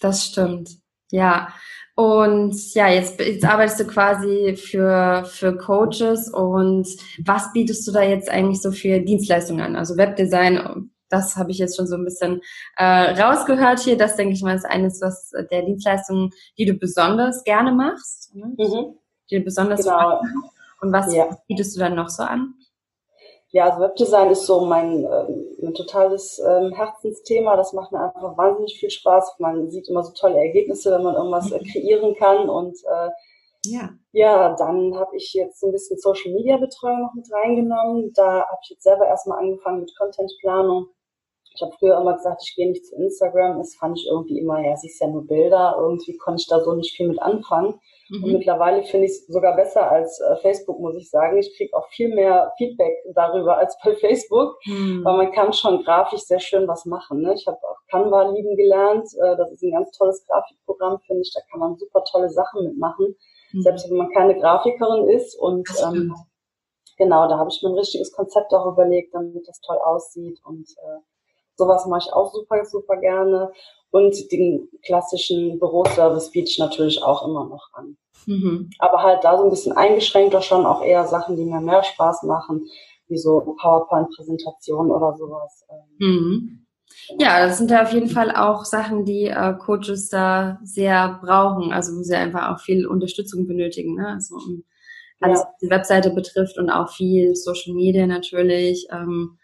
Das 0.00 0.26
stimmt. 0.26 0.70
Ja, 1.10 1.48
und 1.96 2.74
ja, 2.74 2.88
jetzt, 2.88 3.20
jetzt 3.20 3.44
arbeitest 3.44 3.80
du 3.80 3.86
quasi 3.86 4.56
für, 4.56 5.24
für 5.26 5.56
Coaches 5.56 6.28
und 6.28 6.88
was 7.24 7.52
bietest 7.52 7.86
du 7.86 7.92
da 7.92 8.02
jetzt 8.02 8.28
eigentlich 8.28 8.60
so 8.60 8.72
für 8.72 9.00
Dienstleistungen 9.00 9.60
an? 9.60 9.76
Also 9.76 9.96
Webdesign, 9.96 10.90
das 11.14 11.36
habe 11.36 11.50
ich 11.50 11.58
jetzt 11.58 11.76
schon 11.76 11.86
so 11.86 11.96
ein 11.96 12.04
bisschen 12.04 12.40
äh, 12.76 13.20
rausgehört 13.20 13.80
hier. 13.80 13.96
Das 13.96 14.16
denke 14.16 14.34
ich 14.34 14.42
mal 14.42 14.56
ist 14.56 14.66
eines 14.66 15.00
was 15.00 15.30
der 15.50 15.62
Dienstleistungen, 15.62 16.30
die 16.58 16.66
du 16.66 16.74
besonders 16.74 17.44
gerne 17.44 17.72
machst, 17.72 18.34
ne? 18.34 18.46
mhm. 18.56 18.98
die 19.30 19.38
du 19.38 19.44
besonders 19.44 19.84
genau. 19.84 20.20
Und 20.80 20.92
was 20.92 21.14
ja. 21.14 21.28
bietest 21.46 21.74
du 21.74 21.80
dann 21.80 21.94
noch 21.94 22.08
so 22.08 22.24
an? 22.24 22.54
Ja, 23.54 23.66
also 23.66 23.80
Webdesign 23.80 24.30
ist 24.30 24.46
so 24.46 24.66
mein, 24.66 25.04
äh, 25.04 25.26
mein 25.62 25.74
totales 25.74 26.40
ähm, 26.40 26.72
Herzensthema. 26.72 27.56
Das 27.56 27.72
macht 27.72 27.92
mir 27.92 28.00
einfach 28.00 28.36
wahnsinnig 28.36 28.76
viel 28.78 28.90
Spaß. 28.90 29.36
Man 29.38 29.70
sieht 29.70 29.88
immer 29.88 30.02
so 30.02 30.12
tolle 30.12 30.38
Ergebnisse, 30.38 30.90
wenn 30.90 31.04
man 31.04 31.14
irgendwas 31.14 31.52
äh, 31.52 31.60
kreieren 31.72 32.16
kann. 32.16 32.48
Und 32.50 32.76
äh, 32.84 33.10
ja. 33.66 33.90
ja, 34.10 34.56
dann 34.56 34.96
habe 34.96 35.16
ich 35.16 35.32
jetzt 35.34 35.60
so 35.60 35.68
ein 35.68 35.72
bisschen 35.72 35.98
Social 35.98 36.32
Media 36.32 36.56
Betreuung 36.56 37.02
noch 37.02 37.14
mit 37.14 37.26
reingenommen. 37.32 38.12
Da 38.14 38.40
habe 38.40 38.58
ich 38.64 38.70
jetzt 38.70 38.82
selber 38.82 39.06
erstmal 39.06 39.38
angefangen 39.38 39.80
mit 39.80 39.96
Contentplanung. 39.96 40.88
Ich 41.54 41.62
habe 41.62 41.72
früher 41.78 42.00
immer 42.00 42.14
gesagt, 42.14 42.42
ich 42.44 42.56
gehe 42.56 42.68
nicht 42.68 42.84
zu 42.84 42.96
Instagram. 42.96 43.58
Das 43.58 43.76
fand 43.76 43.96
ich 43.98 44.06
irgendwie 44.10 44.38
immer, 44.40 44.60
ja, 44.60 44.76
siehst 44.76 45.00
ja 45.00 45.06
nur 45.06 45.26
Bilder. 45.26 45.76
Irgendwie 45.78 46.16
konnte 46.16 46.40
ich 46.40 46.48
da 46.48 46.60
so 46.60 46.74
nicht 46.74 46.96
viel 46.96 47.08
mit 47.08 47.22
anfangen. 47.22 47.78
Mhm. 48.08 48.24
Und 48.24 48.32
mittlerweile 48.32 48.82
finde 48.82 49.06
ich 49.06 49.12
es 49.12 49.26
sogar 49.28 49.54
besser 49.54 49.90
als 49.90 50.20
äh, 50.20 50.36
Facebook, 50.36 50.80
muss 50.80 50.96
ich 50.96 51.08
sagen. 51.08 51.38
Ich 51.38 51.56
kriege 51.56 51.76
auch 51.76 51.86
viel 51.88 52.12
mehr 52.12 52.52
Feedback 52.58 52.94
darüber 53.14 53.56
als 53.58 53.78
bei 53.84 53.94
Facebook, 53.94 54.56
mhm. 54.66 55.04
weil 55.04 55.16
man 55.16 55.32
kann 55.32 55.52
schon 55.52 55.84
grafisch 55.84 56.22
sehr 56.22 56.40
schön 56.40 56.66
was 56.66 56.86
machen. 56.86 57.20
Ne? 57.20 57.34
Ich 57.34 57.46
habe 57.46 57.58
auch 57.58 57.78
Canva 57.88 58.30
lieben 58.30 58.56
gelernt. 58.56 59.08
Äh, 59.22 59.36
das 59.36 59.52
ist 59.52 59.62
ein 59.62 59.72
ganz 59.72 59.96
tolles 59.96 60.26
Grafikprogramm, 60.26 60.98
finde 61.06 61.22
ich. 61.22 61.32
Da 61.32 61.40
kann 61.50 61.60
man 61.60 61.76
super 61.76 62.02
tolle 62.10 62.30
Sachen 62.30 62.64
mitmachen, 62.64 63.14
mhm. 63.52 63.62
selbst 63.62 63.88
wenn 63.88 63.96
man 63.96 64.10
keine 64.10 64.38
Grafikerin 64.38 65.08
ist. 65.08 65.38
Und 65.38 65.68
ähm, 65.84 66.14
genau, 66.98 67.28
da 67.28 67.38
habe 67.38 67.50
ich 67.50 67.62
mir 67.62 67.68
ein 67.68 67.78
richtiges 67.78 68.12
Konzept 68.12 68.52
auch 68.52 68.66
überlegt, 68.66 69.14
damit 69.14 69.46
das 69.46 69.60
toll 69.60 69.78
aussieht. 69.78 70.40
Und 70.44 70.68
äh, 70.68 71.13
sowas 71.56 71.86
mache 71.86 72.06
ich 72.06 72.12
auch 72.12 72.32
super, 72.32 72.64
super 72.64 72.96
gerne. 72.96 73.52
Und 73.90 74.32
den 74.32 74.68
klassischen 74.84 75.58
Büroservice 75.58 76.30
biete 76.30 76.50
ich 76.50 76.58
natürlich 76.58 77.02
auch 77.02 77.26
immer 77.26 77.48
noch 77.48 77.68
an. 77.74 77.96
Mhm. 78.26 78.70
Aber 78.78 79.02
halt 79.02 79.22
da 79.22 79.36
so 79.36 79.44
ein 79.44 79.50
bisschen 79.50 79.76
eingeschränkter 79.76 80.42
schon 80.42 80.66
auch 80.66 80.82
eher 80.82 81.06
Sachen, 81.06 81.36
die 81.36 81.44
mir 81.44 81.60
mehr 81.60 81.84
Spaß 81.84 82.24
machen, 82.24 82.66
wie 83.08 83.18
so 83.18 83.56
PowerPoint-Präsentationen 83.60 84.90
oder 84.90 85.14
sowas. 85.16 85.64
Mhm. 85.98 86.66
Ja, 87.18 87.46
das 87.46 87.58
sind 87.58 87.70
ja 87.70 87.82
auf 87.82 87.92
jeden 87.92 88.08
Fall 88.08 88.34
auch 88.34 88.64
Sachen, 88.64 89.04
die 89.04 89.26
äh, 89.26 89.54
Coaches 89.58 90.08
da 90.08 90.58
sehr 90.62 91.20
brauchen, 91.22 91.72
also 91.72 91.96
wo 91.96 92.02
sie 92.02 92.14
einfach 92.14 92.50
auch 92.50 92.60
viel 92.60 92.86
Unterstützung 92.86 93.46
benötigen, 93.46 93.94
ne? 93.94 94.08
Also 94.08 94.36
um 94.36 94.64
alles, 95.20 95.40
ja. 95.40 95.46
was 95.46 95.58
die 95.62 95.70
Webseite 95.70 96.10
betrifft 96.10 96.58
und 96.58 96.70
auch 96.70 96.90
viel 96.90 97.34
Social 97.34 97.74
Media 97.74 98.06
natürlich. 98.06 98.86
Ähm, 98.90 99.38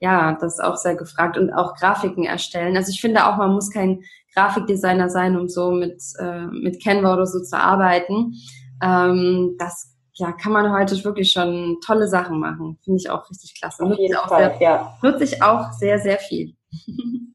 ja, 0.00 0.36
das 0.40 0.54
ist 0.54 0.64
auch 0.64 0.76
sehr 0.76 0.96
gefragt 0.96 1.36
und 1.36 1.52
auch 1.52 1.74
Grafiken 1.74 2.24
erstellen. 2.24 2.76
Also 2.76 2.90
ich 2.90 3.00
finde 3.00 3.26
auch, 3.26 3.36
man 3.36 3.52
muss 3.52 3.70
kein 3.70 4.02
Grafikdesigner 4.34 5.10
sein, 5.10 5.38
um 5.38 5.48
so 5.48 5.70
mit, 5.70 6.02
äh, 6.18 6.46
mit 6.46 6.82
Canva 6.82 7.12
oder 7.14 7.26
so 7.26 7.40
zu 7.42 7.58
arbeiten. 7.58 8.34
Ähm, 8.82 9.56
das 9.58 9.94
ja, 10.14 10.32
kann 10.32 10.52
man 10.52 10.72
heute 10.72 11.02
wirklich 11.04 11.32
schon 11.32 11.78
tolle 11.84 12.08
Sachen 12.08 12.40
machen. 12.40 12.78
Finde 12.82 12.98
ich 12.98 13.10
auch 13.10 13.28
richtig 13.28 13.54
klasse. 13.58 13.84
Auf 13.84 13.98
jeden 13.98 14.14
Fall, 14.14 14.56
sehr, 14.58 14.62
ja. 14.62 14.98
Nutze 15.02 15.24
ich 15.24 15.42
auch 15.42 15.70
sehr, 15.72 15.98
sehr 15.98 16.18
viel. 16.18 16.54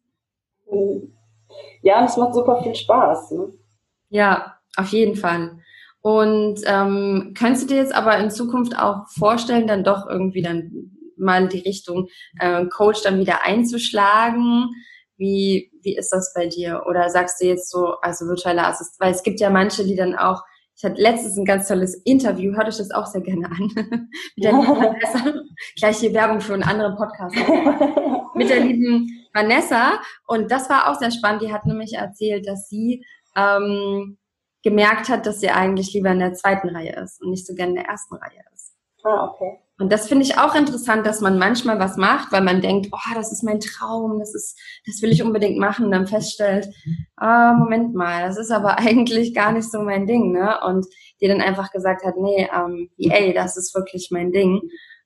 ja, 1.82 2.00
und 2.00 2.06
es 2.06 2.18
macht 2.18 2.34
super 2.34 2.64
viel 2.64 2.76
Spaß. 2.76 3.32
Ne? 3.32 3.54
Ja, 4.10 4.56
auf 4.76 4.88
jeden 4.88 5.16
Fall. 5.16 5.60
Und 6.02 6.62
ähm, 6.66 7.34
könntest 7.38 7.64
du 7.64 7.68
dir 7.74 7.82
jetzt 7.82 7.96
aber 7.96 8.18
in 8.18 8.32
Zukunft 8.32 8.78
auch 8.78 9.08
vorstellen, 9.08 9.68
dann 9.68 9.84
doch 9.84 10.08
irgendwie 10.08 10.42
dann 10.42 10.95
mal 11.18 11.48
die 11.48 11.60
Richtung 11.60 12.08
äh, 12.40 12.66
Coach 12.66 13.02
dann 13.04 13.20
wieder 13.20 13.44
einzuschlagen? 13.44 14.70
Wie, 15.18 15.72
wie 15.82 15.96
ist 15.96 16.10
das 16.10 16.34
bei 16.36 16.48
dir? 16.48 16.84
Oder 16.88 17.10
sagst 17.10 17.42
du 17.42 17.46
jetzt 17.46 17.70
so, 17.70 17.96
also 18.02 18.26
virtuelle 18.26 18.66
Assistent, 18.66 19.00
weil 19.00 19.14
es 19.14 19.24
gibt 19.24 19.40
ja 19.40 19.50
manche, 19.50 19.86
die 19.86 19.96
dann 19.96 20.16
auch, 20.16 20.44
ich 20.76 20.84
hatte 20.84 21.02
letztens 21.02 21.38
ein 21.38 21.46
ganz 21.46 21.70
tolles 21.70 21.96
Interview, 22.04 22.54
hört 22.56 22.68
euch 22.68 22.78
das 22.78 22.92
auch 22.92 23.06
sehr 23.06 23.22
gerne 23.22 23.46
an. 23.46 23.72
mit 24.36 24.44
der 24.44 24.52
lieben 24.52 24.76
Vanessa. 24.76 25.34
Gleich 25.78 25.98
hier 26.00 26.14
Werbung 26.14 26.42
für 26.42 26.54
einen 26.54 26.64
anderen 26.64 26.98
Podcast. 26.98 27.36
mit 28.36 28.50
der 28.50 28.60
lieben 28.60 29.08
Vanessa. 29.34 30.00
Und 30.28 30.52
das 30.52 30.70
war 30.70 30.90
auch 30.90 31.00
sehr 31.00 31.12
spannend. 31.12 31.44
Die 31.44 31.54
hat 31.54 31.66
nämlich 31.66 31.94
erzählt, 31.94 32.46
dass 32.46 32.68
sie 32.68 33.06
ähm, 33.38 34.18
gemerkt 34.64 35.10
hat, 35.10 35.28
dass 35.28 35.40
sie 35.40 35.50
eigentlich 35.52 35.94
lieber 35.94 36.10
in 36.10 36.20
der 36.20 36.34
zweiten 36.34 36.70
Reihe 36.70 36.96
ist 36.96 37.22
und 37.22 37.30
nicht 37.30 37.46
so 37.46 37.54
gerne 37.54 37.70
in 37.70 37.76
der 37.76 37.86
ersten 37.86 38.16
Reihe 38.16 38.42
ist. 38.52 38.55
Ah, 39.06 39.30
okay. 39.30 39.60
Und 39.78 39.92
das 39.92 40.08
finde 40.08 40.24
ich 40.24 40.38
auch 40.40 40.56
interessant, 40.56 41.06
dass 41.06 41.22
man 41.22 41.38
manchmal 41.38 41.78
was 41.80 41.96
macht, 41.96 42.32
weil 42.32 42.42
man 42.42 42.62
denkt, 42.62 42.88
oh, 42.92 43.14
das 43.14 43.32
ist 43.32 43.44
mein 43.44 43.60
Traum, 43.60 44.20
das 44.20 44.34
ist, 44.34 44.58
das 44.88 45.02
will 45.02 45.12
ich 45.12 45.22
unbedingt 45.22 45.60
machen, 45.60 45.86
und 45.86 45.92
dann 45.92 46.08
feststellt, 46.08 46.70
ah, 47.18 47.54
Moment 47.54 47.94
mal, 47.94 48.24
das 48.24 48.38
ist 48.38 48.52
aber 48.52 48.80
eigentlich 48.80 49.36
gar 49.36 49.52
nicht 49.52 49.70
so 49.70 49.82
mein 49.82 50.08
Ding, 50.08 50.32
ne? 50.32 50.60
Und 50.66 50.88
die 51.22 51.28
dann 51.28 51.42
einfach 51.42 51.72
gesagt 51.72 52.04
hat, 52.04 52.16
nee, 52.18 52.50
ähm, 52.52 52.90
EA, 52.98 53.34
das 53.34 53.58
ist 53.58 53.76
wirklich 53.76 54.10
mein 54.12 54.32
Ding. 54.32 54.62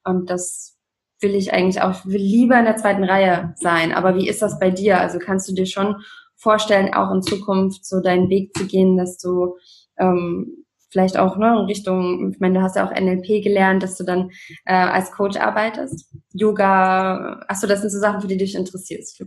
Und 0.06 0.29
das 0.29 0.77
will 1.20 1.36
ich 1.36 1.51
eigentlich 1.51 1.82
auch, 1.82 2.06
will 2.06 2.22
lieber 2.22 2.58
in 2.58 2.65
der 2.65 2.77
zweiten 2.77 3.03
Reihe 3.03 3.53
sein. 3.58 3.91
Aber 3.91 4.15
wie 4.15 4.29
ist 4.29 4.41
das 4.41 4.60
bei 4.60 4.70
dir? 4.70 5.00
Also 5.01 5.20
kannst 5.20 5.50
du 5.50 5.53
dir 5.53 5.65
schon 5.65 5.98
vorstellen, 6.38 6.94
auch 6.94 7.12
in 7.12 7.22
Zukunft 7.22 7.86
so 7.86 8.00
deinen 8.00 8.29
Weg 8.29 8.56
zu 8.56 8.65
gehen, 8.65 8.96
dass 8.96 9.18
du 9.18 9.58
ähm, 9.98 10.65
vielleicht 10.89 11.17
auch 11.17 11.38
ne, 11.38 11.60
in 11.60 11.65
Richtung, 11.65 12.31
ich 12.31 12.39
meine, 12.39 12.60
du 12.60 12.62
hast 12.62 12.75
ja 12.75 12.88
auch 12.88 12.91
NLP 12.91 13.43
gelernt, 13.43 13.84
dass 13.84 13.98
du 13.98 14.03
dann 14.03 14.31
äh, 14.65 14.74
als 14.74 15.12
Coach 15.12 15.38
arbeitest. 15.38 16.13
Yoga, 16.34 17.43
achso, 17.48 17.67
das 17.67 17.81
sind 17.81 17.91
so 17.91 18.00
Sachen, 18.00 18.22
für 18.22 18.27
die 18.27 18.38
du 18.38 18.46
dich 18.46 18.55
interessierst. 18.55 19.24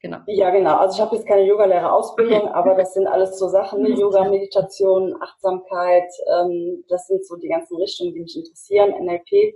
Genau. 0.00 0.18
Ja, 0.26 0.50
genau. 0.50 0.76
Also 0.76 0.96
ich 0.96 1.00
habe 1.00 1.16
jetzt 1.16 1.26
keine 1.26 1.46
Yogalehrerausbildung, 1.46 2.42
okay. 2.42 2.52
aber 2.52 2.74
das 2.74 2.92
sind 2.94 3.06
alles 3.06 3.38
so 3.38 3.48
Sachen, 3.48 3.82
ne? 3.82 3.90
Yoga, 3.90 4.28
Meditation, 4.28 5.14
Achtsamkeit, 5.20 6.08
ähm, 6.32 6.84
das 6.88 7.06
sind 7.06 7.26
so 7.26 7.36
die 7.36 7.48
ganzen 7.48 7.76
Richtungen, 7.76 8.12
die 8.12 8.20
mich 8.20 8.36
interessieren. 8.36 8.90
NLP 8.90 9.54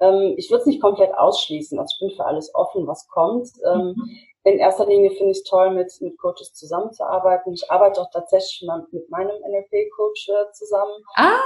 Ähm, 0.00 0.34
ich 0.36 0.50
würde 0.50 0.62
es 0.62 0.66
nicht 0.66 0.80
komplett 0.80 1.12
ausschließen. 1.14 1.78
Also 1.78 1.94
ich 1.94 2.00
bin 2.00 2.16
für 2.16 2.24
alles 2.24 2.52
offen, 2.54 2.86
was 2.86 3.06
kommt. 3.08 3.48
Ähm, 3.64 3.94
mhm. 3.96 4.10
In 4.44 4.58
erster 4.58 4.86
Linie 4.86 5.10
finde 5.10 5.32
ich 5.32 5.38
es 5.38 5.44
toll, 5.44 5.70
mit, 5.70 5.92
mit 6.00 6.18
Coaches 6.18 6.54
zusammenzuarbeiten. 6.54 7.52
Ich 7.52 7.70
arbeite 7.70 8.00
auch 8.00 8.10
tatsächlich 8.10 8.66
mit 8.90 9.10
meinem 9.10 9.36
NLP-Coach 9.36 10.28
äh, 10.30 10.52
zusammen. 10.52 10.92
Ah, 11.14 11.40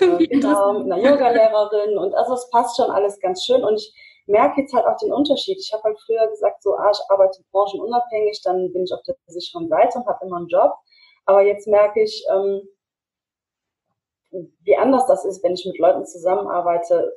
äh, 0.00 0.26
genau, 0.26 0.74
mit 0.74 0.92
einer 0.92 1.02
Yoga-Lehrerin. 1.02 1.98
Und 1.98 2.14
also 2.14 2.34
es 2.34 2.48
passt 2.50 2.76
schon 2.76 2.90
alles 2.90 3.18
ganz 3.18 3.44
schön. 3.44 3.64
Und 3.64 3.74
ich 3.74 3.92
merke 4.26 4.60
jetzt 4.60 4.72
halt 4.72 4.86
auch 4.86 4.96
den 4.98 5.12
Unterschied. 5.12 5.58
Ich 5.58 5.72
habe 5.72 5.82
halt 5.82 5.98
früher 6.06 6.28
gesagt, 6.28 6.62
so, 6.62 6.74
ah, 6.76 6.90
ich 6.92 7.00
arbeite 7.08 7.42
branchenunabhängig, 7.50 8.40
dann 8.44 8.72
bin 8.72 8.84
ich 8.84 8.92
auf 8.92 9.02
der 9.02 9.16
sicheren 9.26 9.68
Seite 9.68 9.98
und 9.98 10.06
habe 10.06 10.24
immer 10.24 10.36
einen 10.36 10.48
Job. 10.48 10.74
Aber 11.26 11.42
jetzt 11.42 11.66
merke 11.66 12.02
ich, 12.02 12.24
ähm, 12.32 12.68
wie 14.30 14.76
anders 14.76 15.06
das 15.06 15.24
ist, 15.24 15.42
wenn 15.42 15.54
ich 15.54 15.66
mit 15.66 15.78
Leuten 15.78 16.06
zusammenarbeite, 16.06 17.12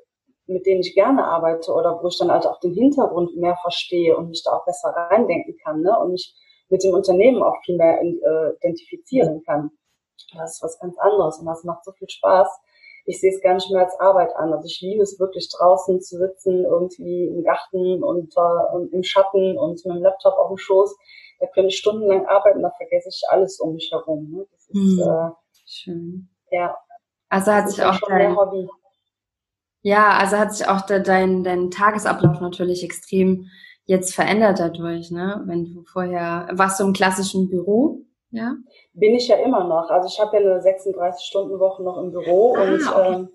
mit 0.51 0.65
denen 0.65 0.81
ich 0.81 0.93
gerne 0.93 1.25
arbeite 1.25 1.71
oder 1.71 2.01
wo 2.01 2.07
ich 2.07 2.17
dann 2.17 2.31
halt 2.31 2.45
auch 2.45 2.59
den 2.59 2.73
Hintergrund 2.73 3.35
mehr 3.37 3.57
verstehe 3.61 4.15
und 4.15 4.29
mich 4.29 4.43
da 4.43 4.51
auch 4.51 4.65
besser 4.65 4.89
reindenken 4.89 5.57
kann 5.63 5.81
ne? 5.81 5.97
und 5.99 6.11
mich 6.11 6.35
mit 6.69 6.83
dem 6.83 6.93
Unternehmen 6.93 7.43
auch 7.43 7.55
viel 7.65 7.77
mehr 7.77 8.01
äh, 8.01 8.55
identifizieren 8.57 9.43
kann. 9.43 9.71
Das 10.37 10.53
ist 10.53 10.63
was 10.63 10.79
ganz 10.79 10.97
anderes 10.97 11.39
und 11.39 11.45
das 11.45 11.63
macht 11.63 11.83
so 11.83 11.91
viel 11.91 12.09
Spaß. 12.09 12.47
Ich 13.05 13.19
sehe 13.19 13.31
es 13.31 13.41
gar 13.41 13.55
nicht 13.55 13.69
mehr 13.71 13.83
als 13.83 13.99
Arbeit 13.99 14.35
an. 14.35 14.53
Also 14.53 14.67
ich 14.67 14.79
liebe 14.81 15.01
es 15.01 15.19
wirklich 15.19 15.49
draußen 15.49 15.99
zu 16.01 16.17
sitzen, 16.17 16.65
irgendwie 16.65 17.25
im 17.27 17.43
Garten 17.43 18.03
und, 18.03 18.33
äh, 18.37 18.95
im 18.95 19.03
Schatten 19.03 19.57
und 19.57 19.83
mit 19.85 19.95
dem 19.95 20.03
Laptop 20.03 20.35
auf 20.35 20.49
dem 20.49 20.57
Schoß. 20.57 20.95
Da 21.39 21.47
könnte 21.47 21.69
ich 21.69 21.77
stundenlang 21.77 22.27
arbeiten, 22.27 22.61
da 22.61 22.69
vergesse 22.69 23.09
ich 23.09 23.23
alles 23.29 23.59
um 23.59 23.73
mich 23.73 23.89
herum. 23.91 24.29
Ne? 24.31 24.45
Das 24.51 24.67
ist 24.69 24.75
hm. 24.75 24.99
äh, 24.99 25.31
schön. 25.65 26.29
Ja. 26.51 26.77
Also 27.29 27.51
hat 27.51 27.69
sich 27.69 27.83
auch 27.83 27.99
dein, 28.07 28.37
Hobby. 28.37 28.67
Ja, 29.81 30.17
also 30.17 30.37
hat 30.37 30.53
sich 30.53 30.67
auch 30.67 30.81
de, 30.81 31.01
dein, 31.01 31.43
dein 31.43 31.71
Tagesablauf 31.71 32.39
natürlich 32.39 32.83
extrem 32.83 33.47
jetzt 33.85 34.13
verändert 34.13 34.59
dadurch, 34.59 35.11
ne? 35.11 35.41
Wenn 35.45 35.65
du 35.65 35.83
vorher, 35.83 36.47
warst 36.51 36.79
du 36.79 36.83
im 36.83 36.93
klassischen 36.93 37.49
Büro, 37.49 38.05
ja? 38.31 38.55
Bin 38.93 39.15
ich 39.15 39.27
ja 39.27 39.37
immer 39.37 39.65
noch. 39.65 39.89
Also 39.89 40.07
ich 40.07 40.19
habe 40.19 40.37
ja 40.37 40.51
eine 40.51 40.61
36-Stunden-Woche 40.61 41.83
noch 41.83 41.97
im 41.97 42.11
Büro 42.11 42.55
ah, 42.55 42.61
und 42.61 42.87
okay. 42.87 43.13
ähm, 43.13 43.29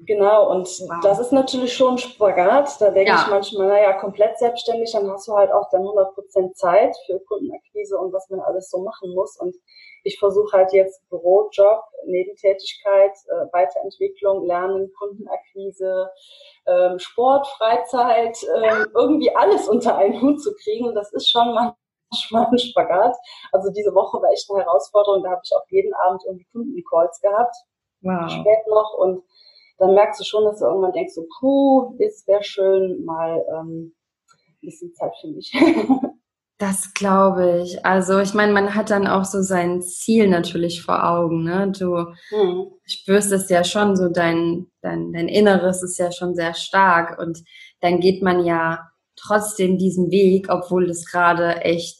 genau, 0.00 0.50
und 0.50 0.66
wow. 0.66 1.00
das 1.02 1.18
ist 1.18 1.32
natürlich 1.32 1.72
schon 1.72 1.94
ein 1.94 1.98
Spagat. 1.98 2.80
Da 2.80 2.90
denke 2.90 3.10
ja. 3.10 3.22
ich 3.22 3.30
manchmal, 3.30 3.68
naja, 3.68 3.92
komplett 3.94 4.38
selbstständig, 4.38 4.92
dann 4.92 5.10
hast 5.10 5.26
du 5.26 5.32
halt 5.34 5.50
auch 5.50 5.68
dann 5.70 5.82
100% 5.82 6.52
Zeit 6.54 6.96
für 7.06 7.18
Kundenakquise 7.26 7.98
und 7.98 8.12
was 8.12 8.28
man 8.30 8.40
alles 8.40 8.70
so 8.70 8.82
machen 8.82 9.12
muss. 9.14 9.36
Und 9.40 9.56
ich 10.04 10.18
versuche 10.18 10.56
halt 10.56 10.72
jetzt 10.72 11.06
Bürojob, 11.08 11.82
Nebentätigkeit, 12.06 13.12
äh, 13.28 13.52
Weiterentwicklung, 13.52 14.46
Lernen, 14.46 14.92
Kundenakquise, 14.98 16.10
ähm, 16.66 16.98
Sport, 16.98 17.46
Freizeit, 17.58 18.36
äh, 18.42 18.84
irgendwie 18.94 19.34
alles 19.34 19.68
unter 19.68 19.96
einen 19.96 20.20
Hut 20.20 20.42
zu 20.42 20.54
kriegen. 20.62 20.88
Und 20.88 20.94
das 20.94 21.12
ist 21.12 21.28
schon 21.28 21.54
manchmal 21.54 22.46
ein 22.52 22.58
Spagat. 22.58 23.16
Also 23.52 23.70
diese 23.70 23.94
Woche 23.94 24.20
war 24.22 24.30
echt 24.30 24.48
eine 24.50 24.64
Herausforderung. 24.64 25.22
Da 25.22 25.30
habe 25.30 25.42
ich 25.44 25.54
auch 25.54 25.64
jeden 25.68 25.92
Abend 25.94 26.22
irgendwie 26.26 26.46
Kundencalls 26.52 27.20
gehabt. 27.20 27.54
Wow. 28.02 28.30
Spät 28.30 28.66
noch. 28.68 28.94
Und 28.98 29.24
dann 29.78 29.94
merkst 29.94 30.20
du 30.20 30.24
schon, 30.24 30.44
dass 30.44 30.58
du 30.58 30.66
irgendwann 30.66 30.92
denkst, 30.92 31.14
so, 31.14 31.24
puh, 31.38 31.96
es 31.98 32.26
wäre 32.26 32.42
schön, 32.42 33.04
mal 33.04 33.44
ähm, 33.50 33.94
ein 34.48 34.58
bisschen 34.60 34.92
Zeit 34.94 35.14
für 35.20 35.28
mich. 35.28 35.52
Das 36.58 36.92
glaube 36.92 37.62
ich. 37.62 37.86
Also 37.86 38.18
ich 38.18 38.34
meine, 38.34 38.52
man 38.52 38.74
hat 38.74 38.90
dann 38.90 39.06
auch 39.06 39.24
so 39.24 39.42
sein 39.42 39.80
Ziel 39.80 40.28
natürlich 40.28 40.82
vor 40.82 41.08
Augen. 41.08 41.44
Ne? 41.44 41.72
Du 41.78 41.94
mhm. 42.36 42.72
spürst 42.84 43.30
es 43.30 43.48
ja 43.48 43.62
schon, 43.62 43.94
so 43.94 44.08
dein, 44.08 44.66
dein, 44.82 45.12
dein 45.12 45.28
Inneres 45.28 45.84
ist 45.84 45.98
ja 45.98 46.10
schon 46.10 46.34
sehr 46.34 46.54
stark 46.54 47.20
und 47.20 47.38
dann 47.80 48.00
geht 48.00 48.22
man 48.22 48.44
ja 48.44 48.90
trotzdem 49.14 49.78
diesen 49.78 50.10
Weg, 50.10 50.48
obwohl 50.48 50.90
es 50.90 51.06
gerade 51.06 51.60
echt 51.60 51.98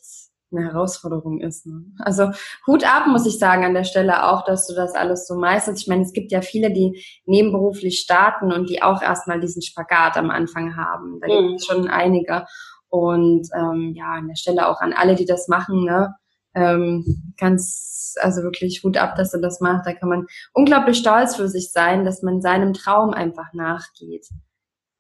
eine 0.51 0.65
Herausforderung 0.65 1.41
ist. 1.41 1.67
Ne? 1.67 1.85
Also 1.99 2.31
Hut 2.67 2.85
ab, 2.85 3.07
muss 3.07 3.27
ich 3.27 3.39
sagen, 3.39 3.65
an 3.65 3.75
der 3.75 3.85
Stelle 3.85 4.25
auch, 4.25 4.45
dass 4.45 4.67
du 4.67 4.75
das 4.75 4.95
alles 4.95 5.27
so 5.27 5.37
meisterst. 5.37 5.83
Ich 5.83 5.89
meine, 5.89 6.03
es 6.03 6.13
gibt 6.13 6.33
ja 6.33 6.41
viele, 6.41 6.73
die 6.73 7.05
nebenberuflich 7.27 8.01
starten 8.01 8.53
und 8.53 8.71
die 8.71 8.83
auch 8.83 9.03
erstmal 9.03 9.41
diesen 9.41 9.63
Spagat 9.63 10.17
am 10.17 10.31
Anfang 10.31 10.77
haben. 10.77 11.21
Da 11.21 11.29
mhm. 11.29 11.49
gibt 11.49 11.61
es 11.61 11.67
schon 11.67 11.89
einige. 11.89 12.47
Und 12.89 13.49
ähm, 13.55 13.93
ja, 13.95 14.13
an 14.13 14.29
der 14.29 14.37
Stelle 14.37 14.69
auch 14.69 14.81
an 14.81 14.93
alle, 14.93 15.15
die 15.15 15.27
das 15.27 15.49
machen, 15.49 15.85
ne? 15.85 16.15
Ähm, 16.55 17.35
ganz, 17.39 18.15
also 18.21 18.43
wirklich 18.43 18.83
Hut 18.83 18.97
ab, 18.97 19.15
dass 19.17 19.31
du 19.31 19.41
das 19.41 19.61
machst. 19.61 19.87
Da 19.87 19.93
kann 19.93 20.09
man 20.09 20.27
unglaublich 20.55 20.99
stolz 20.99 21.37
für 21.37 21.49
sich 21.49 21.73
sein, 21.73 22.05
dass 22.05 22.23
man 22.23 22.41
seinem 22.41 22.73
Traum 22.73 23.13
einfach 23.13 23.53
nachgeht. 23.53 24.27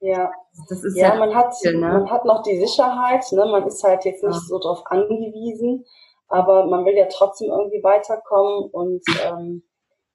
Ja, 0.00 0.30
das 0.68 0.85
ist 0.85 0.97
ja, 0.97 1.14
ja 1.14 1.18
man 1.18 1.35
hat, 1.35 1.57
viel, 1.57 1.75
ne? 1.75 1.88
man 1.88 2.11
hat 2.11 2.25
noch 2.25 2.42
die 2.42 2.59
Sicherheit, 2.59 3.25
ne? 3.33 3.47
man 3.47 3.66
ist 3.66 3.83
halt 3.83 4.04
jetzt 4.04 4.23
nicht 4.23 4.35
ja. 4.35 4.40
so 4.47 4.59
drauf 4.61 4.83
angewiesen, 4.85 5.85
aber 6.28 6.66
man 6.66 6.85
will 6.85 6.95
ja 6.95 7.09
trotzdem 7.11 7.50
irgendwie 7.50 7.83
weiterkommen 7.83 8.71
und 8.71 9.02
ähm, 9.25 9.64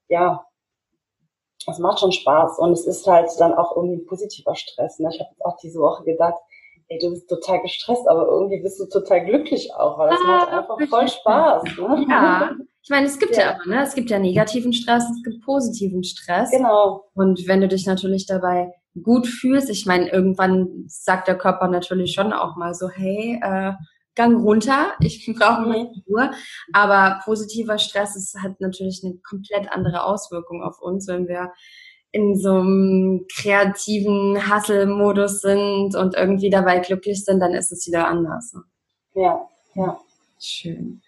ja, 0.07 0.45
es 1.69 1.79
macht 1.79 1.99
schon 1.99 2.11
Spaß 2.11 2.59
und 2.59 2.71
es 2.71 2.85
ist 2.85 3.07
halt 3.07 3.29
dann 3.39 3.53
auch 3.53 3.75
irgendwie 3.75 3.97
ein 3.97 4.05
positiver 4.05 4.55
Stress. 4.55 4.99
Ne? 4.99 5.09
Ich 5.13 5.19
habe 5.19 5.31
auch 5.39 5.57
diese 5.57 5.79
Woche 5.79 6.03
gedacht, 6.03 6.39
ey, 6.87 6.99
du 6.99 7.09
bist 7.11 7.29
total 7.29 7.61
gestresst, 7.61 8.07
aber 8.07 8.27
irgendwie 8.27 8.61
bist 8.61 8.79
du 8.79 8.85
total 8.85 9.25
glücklich 9.25 9.73
auch, 9.75 9.97
weil 9.97 10.09
das 10.09 10.19
ah, 10.23 10.27
macht 10.27 10.49
einfach 10.49 10.89
voll 10.89 11.07
Spaß. 11.07 11.63
Ne? 11.63 12.05
Ja, 12.09 12.51
ich 12.81 12.89
meine, 12.89 13.07
es 13.07 13.19
gibt 13.19 13.35
ja. 13.35 13.41
ja 13.41 13.49
aber, 13.55 13.65
ne? 13.69 13.83
Es 13.83 13.95
gibt 13.95 14.09
ja 14.09 14.19
negativen 14.19 14.73
Stress, 14.73 15.03
es 15.09 15.23
gibt 15.23 15.43
positiven 15.43 16.03
Stress. 16.03 16.51
Genau. 16.51 17.05
Und 17.13 17.47
wenn 17.47 17.61
du 17.61 17.67
dich 17.67 17.85
natürlich 17.85 18.25
dabei 18.25 18.71
gut 19.01 19.27
fühlst, 19.27 19.69
ich 19.69 19.85
meine, 19.85 20.09
irgendwann 20.09 20.85
sagt 20.87 21.27
der 21.27 21.37
Körper 21.37 21.67
natürlich 21.67 22.13
schon 22.13 22.33
auch 22.33 22.55
mal 22.55 22.73
so, 22.73 22.89
hey, 22.89 23.39
äh, 23.41 23.73
Gang 24.15 24.43
runter, 24.43 24.93
ich 24.99 25.25
brauche 25.39 25.61
mal 25.61 25.85
mhm. 25.85 26.03
Ruhe. 26.07 26.31
Aber 26.71 27.21
positiver 27.23 27.77
Stress 27.77 28.15
ist, 28.15 28.37
hat 28.41 28.59
natürlich 28.61 29.01
eine 29.03 29.15
komplett 29.27 29.71
andere 29.71 30.03
Auswirkung 30.03 30.61
auf 30.61 30.79
uns, 30.81 31.07
wenn 31.07 31.27
wir 31.27 31.51
in 32.13 32.37
so 32.37 32.59
einem 32.59 33.25
kreativen 33.35 34.37
Hustle-Modus 34.37 35.41
sind 35.41 35.95
und 35.95 36.15
irgendwie 36.15 36.51
dabei 36.51 36.77
glücklich 36.77 37.25
sind, 37.25 37.39
dann 37.39 37.53
ist 37.55 37.71
es 37.71 37.87
wieder 37.87 38.07
anders. 38.07 38.53
Ne? 38.53 38.61
Ja, 39.15 39.41
ja. 39.73 39.99
Schön. 40.39 41.01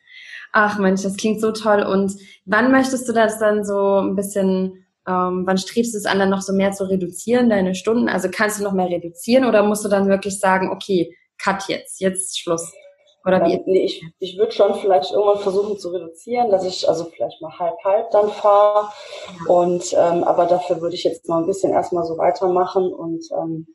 Ach 0.52 0.80
Mensch, 0.80 1.04
das 1.04 1.16
klingt 1.16 1.42
so 1.42 1.52
toll. 1.52 1.84
Und 1.84 2.14
wann 2.46 2.72
möchtest 2.72 3.08
du 3.08 3.14
das 3.14 3.38
dann 3.38 3.64
so 3.64 4.00
ein 4.00 4.16
bisschen, 4.16 4.86
ähm, 5.08 5.44
wann 5.46 5.60
strebst 5.60 5.94
du 5.94 6.00
es 6.00 6.08
an, 6.08 6.18
dann 6.18 6.32
noch 6.32 6.42
so 6.42 6.54
mehr 6.54 6.72
zu 6.72 6.90
reduzieren, 6.90 7.52
deine 7.52 7.76
Stunden? 7.76 8.10
Also 8.10 8.30
kannst 8.32 8.60
du 8.60 8.64
noch 8.64 8.74
mehr 8.74 8.90
reduzieren 8.90 9.46
oder 9.46 9.62
musst 9.62 9.86
du 9.86 9.90
dann 9.90 10.08
wirklich 10.08 10.40
sagen, 10.40 10.72
okay, 10.72 11.16
cut 11.38 11.68
jetzt, 11.68 12.02
jetzt 12.02 12.40
Schluss? 12.40 12.74
Oder 13.26 13.44
wie? 13.46 13.62
Nee, 13.66 13.86
ich, 13.86 14.06
ich 14.20 14.38
würde 14.38 14.52
schon 14.52 14.76
vielleicht 14.76 15.12
irgendwann 15.12 15.40
versuchen 15.40 15.78
zu 15.80 15.90
reduzieren, 15.90 16.52
dass 16.52 16.64
ich 16.64 16.88
also 16.88 17.06
vielleicht 17.06 17.42
mal 17.42 17.58
halb 17.58 17.84
halb 17.84 18.12
dann 18.12 18.30
fahre. 18.30 18.90
Und 19.48 19.94
ähm, 19.94 20.24
aber 20.24 20.46
dafür 20.46 20.80
würde 20.82 20.96
ich 20.96 21.04
jetzt 21.04 21.28
mal 21.28 21.40
ein 21.40 21.48
bisschen 21.48 21.74
erstmal 21.74 22.06
so 22.06 22.18
weitermachen 22.18 22.94
und 22.94 23.26
ähm, 23.32 23.68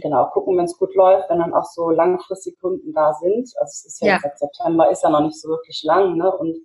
genau 0.00 0.30
gucken, 0.30 0.56
wenn 0.56 0.64
es 0.64 0.78
gut 0.78 0.94
läuft, 0.94 1.28
wenn 1.28 1.40
dann 1.40 1.52
auch 1.52 1.64
so 1.64 1.90
langfristig 1.90 2.58
Kunden 2.58 2.92
da 2.94 3.12
sind. 3.14 3.50
Also 3.58 3.70
es 3.70 3.84
ist 3.84 4.00
ja, 4.00 4.12
ja. 4.14 4.18
seit 4.22 4.38
September 4.38 4.90
ist 4.90 5.02
ja 5.02 5.10
noch 5.10 5.22
nicht 5.22 5.40
so 5.40 5.48
wirklich 5.48 5.82
lang, 5.82 6.16
ne? 6.16 6.34
Und 6.34 6.56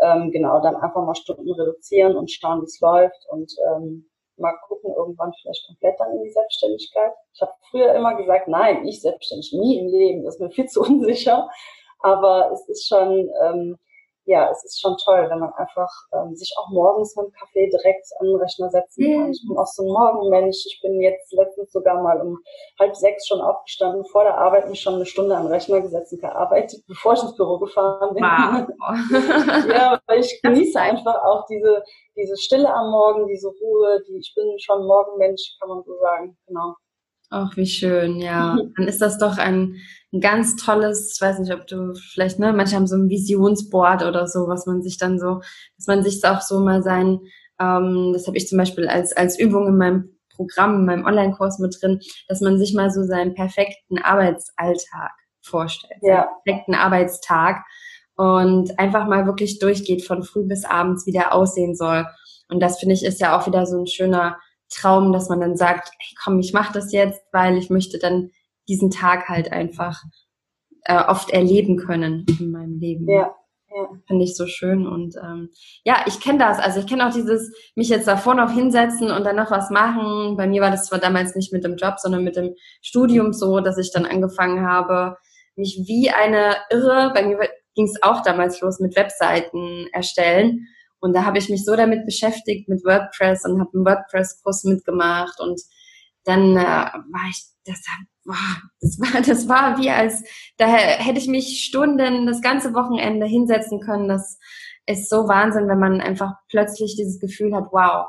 ähm, 0.00 0.32
genau, 0.32 0.60
dann 0.60 0.74
einfach 0.74 1.04
mal 1.04 1.14
Stunden 1.14 1.52
reduzieren 1.52 2.16
und 2.16 2.30
schauen, 2.30 2.62
wie 2.62 2.64
es 2.64 2.80
läuft 2.80 3.26
und 3.30 3.52
ähm, 3.70 4.10
mal 4.36 4.54
gucken, 4.66 4.73
irgendwann 4.92 5.32
vielleicht 5.40 5.66
komplett 5.66 5.98
dann 5.98 6.12
in 6.16 6.22
die 6.24 6.30
Selbstständigkeit. 6.30 7.12
Ich 7.32 7.40
habe 7.40 7.52
früher 7.70 7.94
immer 7.94 8.14
gesagt, 8.16 8.48
nein, 8.48 8.86
ich 8.86 9.00
selbstständig 9.00 9.52
nie 9.52 9.78
im 9.78 9.88
Leben, 9.88 10.24
das 10.24 10.34
ist 10.34 10.40
mir 10.40 10.50
viel 10.50 10.66
zu 10.66 10.80
unsicher. 10.82 11.48
Aber 12.00 12.50
es 12.52 12.68
ist 12.68 12.86
schon, 12.86 13.30
ähm, 13.42 13.78
ja, 14.26 14.50
es 14.50 14.64
ist 14.64 14.80
schon 14.80 14.96
toll, 15.04 15.26
wenn 15.28 15.38
man 15.38 15.52
einfach 15.54 15.90
ähm, 16.12 16.34
sich 16.34 16.54
auch 16.58 16.68
morgens 16.70 17.14
mit 17.16 17.26
dem 17.26 17.32
Kaffee 17.32 17.68
direkt 17.68 18.06
an 18.18 18.26
den 18.26 18.36
Rechner 18.36 18.70
setzen 18.70 19.04
kann. 19.04 19.30
Ich 19.30 19.44
bin 19.46 19.58
auch 19.58 19.66
so 19.66 19.82
ein 19.82 19.88
Morgenmensch. 19.88 20.64
Ich 20.66 20.80
bin 20.82 21.00
jetzt 21.00 21.32
letztens 21.32 21.72
sogar 21.72 22.02
mal 22.02 22.20
um 22.20 22.38
halb 22.78 22.96
sechs 22.96 23.26
schon 23.26 23.40
aufgestanden, 23.40 24.04
vor 24.06 24.24
der 24.24 24.38
Arbeit 24.38 24.68
mich 24.70 24.80
schon 24.80 24.94
eine 24.94 25.06
Stunde 25.06 25.36
an 25.36 25.44
den 25.44 25.52
Rechner 25.52 25.80
gesetzt 25.80 26.12
und 26.12 26.20
gearbeitet, 26.20 26.82
bevor 26.88 27.12
ich 27.14 27.22
ins 27.22 27.36
Büro 27.36 27.58
gefahren 27.58 28.14
bin. 28.14 28.22
Wow. 28.22 29.68
ja, 29.68 30.00
weil 30.06 30.20
ich 30.20 30.40
genieße 30.42 30.80
einfach 30.80 31.22
auch 31.22 31.44
diese, 31.46 31.82
diese 32.16 32.36
Stille 32.38 32.72
am 32.72 32.90
Morgen, 32.90 33.26
diese 33.26 33.48
Ruhe, 33.48 34.02
die, 34.08 34.18
ich 34.18 34.32
bin 34.34 34.58
schon 34.58 34.86
Morgenmensch, 34.86 35.56
kann 35.60 35.68
man 35.68 35.82
so 35.84 35.96
sagen, 35.98 36.36
genau. 36.46 36.74
Ach, 37.36 37.56
wie 37.56 37.66
schön, 37.66 38.20
ja. 38.20 38.56
Dann 38.76 38.86
ist 38.86 39.02
das 39.02 39.18
doch 39.18 39.38
ein, 39.38 39.74
ein 40.12 40.20
ganz 40.20 40.54
tolles, 40.54 41.14
ich 41.16 41.20
weiß 41.20 41.40
nicht, 41.40 41.52
ob 41.52 41.66
du 41.66 41.92
vielleicht, 42.12 42.38
ne, 42.38 42.52
manche 42.52 42.76
haben 42.76 42.86
so 42.86 42.94
ein 42.94 43.08
Visionsboard 43.08 44.04
oder 44.04 44.28
so, 44.28 44.46
was 44.46 44.66
man 44.66 44.82
sich 44.82 44.98
dann 44.98 45.18
so, 45.18 45.40
dass 45.76 45.88
man 45.88 46.04
sich 46.04 46.24
auch 46.24 46.40
so 46.40 46.60
mal 46.60 46.84
sein, 46.84 47.18
ähm, 47.58 48.12
das 48.12 48.28
habe 48.28 48.36
ich 48.36 48.46
zum 48.46 48.56
Beispiel 48.56 48.86
als, 48.86 49.16
als 49.16 49.36
Übung 49.36 49.66
in 49.66 49.76
meinem 49.76 50.16
Programm, 50.36 50.78
in 50.78 50.84
meinem 50.84 51.04
Online-Kurs 51.06 51.58
mit 51.58 51.76
drin, 51.82 51.98
dass 52.28 52.40
man 52.40 52.56
sich 52.56 52.72
mal 52.72 52.92
so 52.92 53.02
seinen 53.02 53.34
perfekten 53.34 53.98
Arbeitsalltag 53.98 55.10
vorstellt, 55.42 56.02
ja. 56.02 56.14
seinen 56.14 56.28
perfekten 56.44 56.74
Arbeitstag 56.76 57.64
und 58.14 58.78
einfach 58.78 59.08
mal 59.08 59.26
wirklich 59.26 59.58
durchgeht 59.58 60.06
von 60.06 60.22
früh 60.22 60.44
bis 60.44 60.64
abends, 60.64 61.04
wie 61.04 61.12
der 61.12 61.34
aussehen 61.34 61.74
soll. 61.74 62.06
Und 62.48 62.60
das 62.60 62.78
finde 62.78 62.94
ich 62.94 63.04
ist 63.04 63.20
ja 63.20 63.36
auch 63.36 63.48
wieder 63.48 63.66
so 63.66 63.80
ein 63.80 63.88
schöner 63.88 64.36
Traum, 64.74 65.12
dass 65.12 65.28
man 65.28 65.40
dann 65.40 65.56
sagt, 65.56 65.90
hey, 65.98 66.16
komm, 66.22 66.38
ich 66.40 66.52
mache 66.52 66.72
das 66.72 66.92
jetzt, 66.92 67.22
weil 67.32 67.56
ich 67.56 67.70
möchte 67.70 67.98
dann 67.98 68.30
diesen 68.68 68.90
Tag 68.90 69.28
halt 69.28 69.52
einfach 69.52 70.02
äh, 70.84 71.02
oft 71.02 71.30
erleben 71.30 71.76
können 71.76 72.26
in 72.38 72.50
meinem 72.50 72.78
Leben. 72.78 73.08
Ja. 73.08 73.34
Ja. 73.74 73.88
Finde 74.06 74.24
ich 74.24 74.36
so 74.36 74.46
schön. 74.46 74.86
Und 74.86 75.16
ähm, 75.16 75.50
ja, 75.82 76.04
ich 76.06 76.20
kenne 76.20 76.38
das. 76.38 76.60
Also 76.60 76.78
ich 76.78 76.86
kenne 76.86 77.08
auch 77.08 77.12
dieses, 77.12 77.52
mich 77.74 77.88
jetzt 77.88 78.06
davor 78.06 78.36
noch 78.36 78.52
hinsetzen 78.52 79.10
und 79.10 79.24
dann 79.24 79.34
noch 79.34 79.50
was 79.50 79.68
machen. 79.70 80.36
Bei 80.36 80.46
mir 80.46 80.62
war 80.62 80.70
das 80.70 80.86
zwar 80.86 81.00
damals 81.00 81.34
nicht 81.34 81.52
mit 81.52 81.64
dem 81.64 81.74
Job, 81.74 81.94
sondern 81.98 82.22
mit 82.22 82.36
dem 82.36 82.54
Studium 82.82 83.32
so, 83.32 83.58
dass 83.58 83.76
ich 83.76 83.90
dann 83.92 84.06
angefangen 84.06 84.64
habe, 84.64 85.16
mich 85.56 85.82
wie 85.86 86.10
eine 86.10 86.56
Irre, 86.70 87.10
bei 87.14 87.26
mir 87.26 87.38
ging 87.74 87.86
es 87.86 88.00
auch 88.02 88.22
damals 88.22 88.60
los 88.60 88.78
mit 88.78 88.96
Webseiten 88.96 89.88
erstellen. 89.92 90.68
Und 91.04 91.12
da 91.12 91.26
habe 91.26 91.36
ich 91.36 91.50
mich 91.50 91.66
so 91.66 91.76
damit 91.76 92.06
beschäftigt 92.06 92.66
mit 92.66 92.82
WordPress 92.82 93.44
und 93.44 93.60
habe 93.60 93.70
einen 93.74 93.84
WordPress-Kurs 93.84 94.64
mitgemacht 94.64 95.38
und 95.38 95.60
dann 96.24 96.56
äh, 96.56 96.64
war 96.64 97.28
ich, 97.28 97.44
das, 97.66 97.82
boah, 98.24 98.34
das 98.80 98.98
war, 98.98 99.20
das 99.20 99.46
war 99.46 99.78
wie 99.78 99.90
als, 99.90 100.24
da 100.56 100.66
hätte 100.66 101.18
ich 101.18 101.28
mich 101.28 101.62
Stunden, 101.62 102.26
das 102.26 102.40
ganze 102.40 102.72
Wochenende 102.72 103.26
hinsetzen 103.26 103.80
können. 103.80 104.08
Das 104.08 104.38
ist 104.86 105.10
so 105.10 105.28
Wahnsinn, 105.28 105.68
wenn 105.68 105.78
man 105.78 106.00
einfach 106.00 106.32
plötzlich 106.48 106.96
dieses 106.96 107.20
Gefühl 107.20 107.54
hat, 107.54 107.66
wow, 107.70 108.06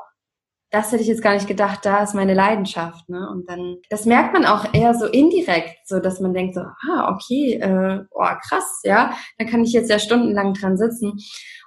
das 0.76 0.92
hätte 0.92 1.00
ich 1.00 1.08
jetzt 1.08 1.22
gar 1.22 1.32
nicht 1.32 1.48
gedacht, 1.48 1.86
da 1.86 2.02
ist 2.02 2.14
meine 2.14 2.34
Leidenschaft, 2.34 3.08
ne? 3.08 3.30
Und 3.30 3.48
dann, 3.48 3.78
das 3.88 4.04
merkt 4.04 4.34
man 4.34 4.44
auch 4.44 4.74
eher 4.74 4.92
so 4.92 5.06
indirekt, 5.06 5.88
so 5.88 6.00
dass 6.00 6.20
man 6.20 6.34
denkt 6.34 6.54
so, 6.54 6.60
ah, 6.60 7.14
okay, 7.14 7.54
äh, 7.54 8.04
oh, 8.10 8.28
krass, 8.46 8.80
ja, 8.84 9.12
dann 9.38 9.48
kann 9.48 9.64
ich 9.64 9.72
jetzt 9.72 9.90
ja 9.90 9.98
stundenlang 9.98 10.52
dran 10.52 10.76
sitzen. 10.76 11.14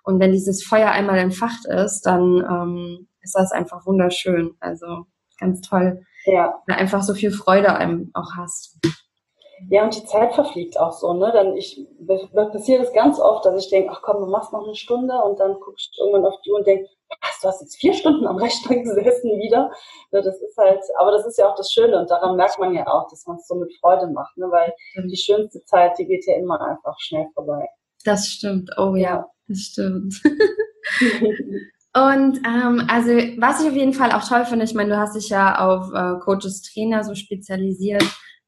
Und 0.03 0.19
wenn 0.19 0.31
dieses 0.31 0.63
Feuer 0.63 0.91
einmal 0.91 1.17
entfacht 1.17 1.65
ist, 1.65 2.01
dann 2.05 2.37
ähm, 2.37 3.07
ist 3.21 3.35
das 3.35 3.51
einfach 3.51 3.87
wunderschön. 3.87 4.51
Also 4.59 5.05
ganz 5.39 5.61
toll, 5.61 6.03
ja. 6.25 6.61
weil 6.67 6.77
einfach 6.77 7.01
so 7.01 7.15
viel 7.15 7.31
Freude 7.31 7.75
einem 7.75 8.11
auch 8.13 8.35
hast. 8.37 8.77
Ja, 9.69 9.83
und 9.83 9.95
die 9.95 10.05
Zeit 10.05 10.35
verfliegt 10.35 10.79
auch 10.79 10.91
so, 10.91 11.13
ne? 11.13 11.31
Dann 11.33 11.57
ich 11.57 11.83
passiert 12.51 12.83
es 12.83 12.93
ganz 12.93 13.19
oft, 13.19 13.43
dass 13.43 13.63
ich 13.63 13.71
denke, 13.71 13.91
ach 13.91 14.01
komm, 14.03 14.21
du 14.21 14.27
machst 14.27 14.53
noch 14.53 14.63
eine 14.63 14.75
Stunde 14.75 15.15
und 15.23 15.39
dann 15.39 15.55
guckst 15.59 15.97
du 15.97 16.03
irgendwann 16.03 16.31
auf 16.31 16.39
die 16.45 16.51
Uhr 16.51 16.59
und 16.59 16.67
denkst, 16.67 16.91
was, 17.21 17.39
du 17.41 17.47
hast 17.47 17.61
jetzt 17.61 17.77
vier 17.77 17.93
Stunden 17.93 18.27
am 18.27 18.37
Rechner 18.37 18.77
gesessen 18.77 19.31
wieder. 19.39 19.71
Das 20.11 20.25
ist 20.25 20.57
halt, 20.57 20.81
aber 20.99 21.11
das 21.11 21.25
ist 21.25 21.37
ja 21.37 21.49
auch 21.49 21.55
das 21.55 21.71
Schöne 21.71 21.99
und 21.99 22.09
daran 22.09 22.35
merkt 22.35 22.59
man 22.59 22.73
ja 22.73 22.87
auch, 22.87 23.07
dass 23.09 23.25
man 23.25 23.37
es 23.37 23.47
so 23.47 23.55
mit 23.55 23.73
Freude 23.79 24.07
macht, 24.07 24.37
ne? 24.37 24.47
Weil 24.49 24.73
die 24.95 25.17
schönste 25.17 25.63
Zeit, 25.65 25.97
die 25.97 26.05
geht 26.05 26.25
ja 26.25 26.35
immer 26.35 26.59
einfach 26.61 26.95
schnell 26.99 27.27
vorbei. 27.33 27.67
Das 28.05 28.27
stimmt, 28.27 28.71
oh 28.77 28.95
ja, 28.95 29.27
das 29.47 29.59
stimmt. 29.59 30.21
Und 31.95 32.37
ähm, 32.45 32.85
also 32.87 33.09
was 33.39 33.61
ich 33.61 33.67
auf 33.67 33.75
jeden 33.75 33.93
Fall 33.93 34.11
auch 34.11 34.23
toll 34.23 34.45
finde, 34.45 34.63
ich 34.63 34.75
meine, 34.75 34.91
du 34.91 34.97
hast 34.97 35.15
dich 35.15 35.29
ja 35.29 35.57
auf 35.59 35.91
äh, 35.91 36.19
Coaches 36.19 36.61
Trainer 36.61 37.03
so 37.03 37.15
spezialisiert. 37.15 38.03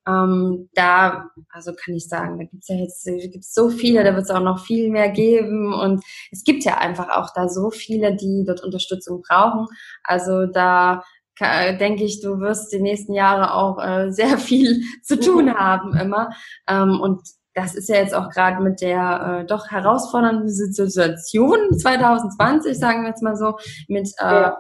Ähm, 0.08 0.70
da, 0.74 1.30
also 1.50 1.74
kann 1.74 1.94
ich 1.94 2.08
sagen, 2.08 2.40
da 2.40 2.46
gibt's 2.46 2.68
ja 2.68 2.76
jetzt 2.76 3.06
gibt's 3.06 3.54
so 3.54 3.70
viele, 3.70 4.04
da 4.04 4.16
wird 4.16 4.24
es 4.24 4.32
auch 4.32 4.42
noch 4.42 4.66
viel 4.66 4.90
mehr 4.90 5.10
geben 5.10 5.74
und 5.74 6.04
es 6.32 6.44
gibt 6.44 6.64
ja 6.64 6.78
einfach 6.78 7.10
auch 7.10 7.30
da 7.36 7.48
so 7.48 7.70
viele, 7.70 8.16
die 8.16 8.44
dort 8.46 8.64
Unterstützung 8.64 9.22
brauchen. 9.22 9.68
Also 10.04 10.48
da 10.48 11.04
denke 11.40 12.04
ich, 12.04 12.22
du 12.22 12.40
wirst 12.40 12.72
die 12.72 12.80
nächsten 12.80 13.14
Jahre 13.14 13.54
auch 13.54 13.80
äh, 13.84 14.12
sehr 14.12 14.38
viel 14.38 14.82
zu 15.04 15.20
tun 15.20 15.54
haben 15.58 15.96
immer. 15.98 16.30
Ähm, 16.68 17.00
und 17.00 17.22
das 17.54 17.76
ist 17.76 17.90
ja 17.90 17.98
jetzt 17.98 18.14
auch 18.14 18.30
gerade 18.30 18.64
mit 18.64 18.82
der 18.82 19.42
äh, 19.42 19.46
doch 19.46 19.70
herausfordernden 19.70 20.50
Situation 20.50 21.78
2020, 21.78 22.78
sagen 22.78 23.02
wir 23.02 23.10
jetzt 23.10 23.24
mal 23.24 23.36
so, 23.36 23.58
mit, 23.88 24.10
äh, 24.18 24.52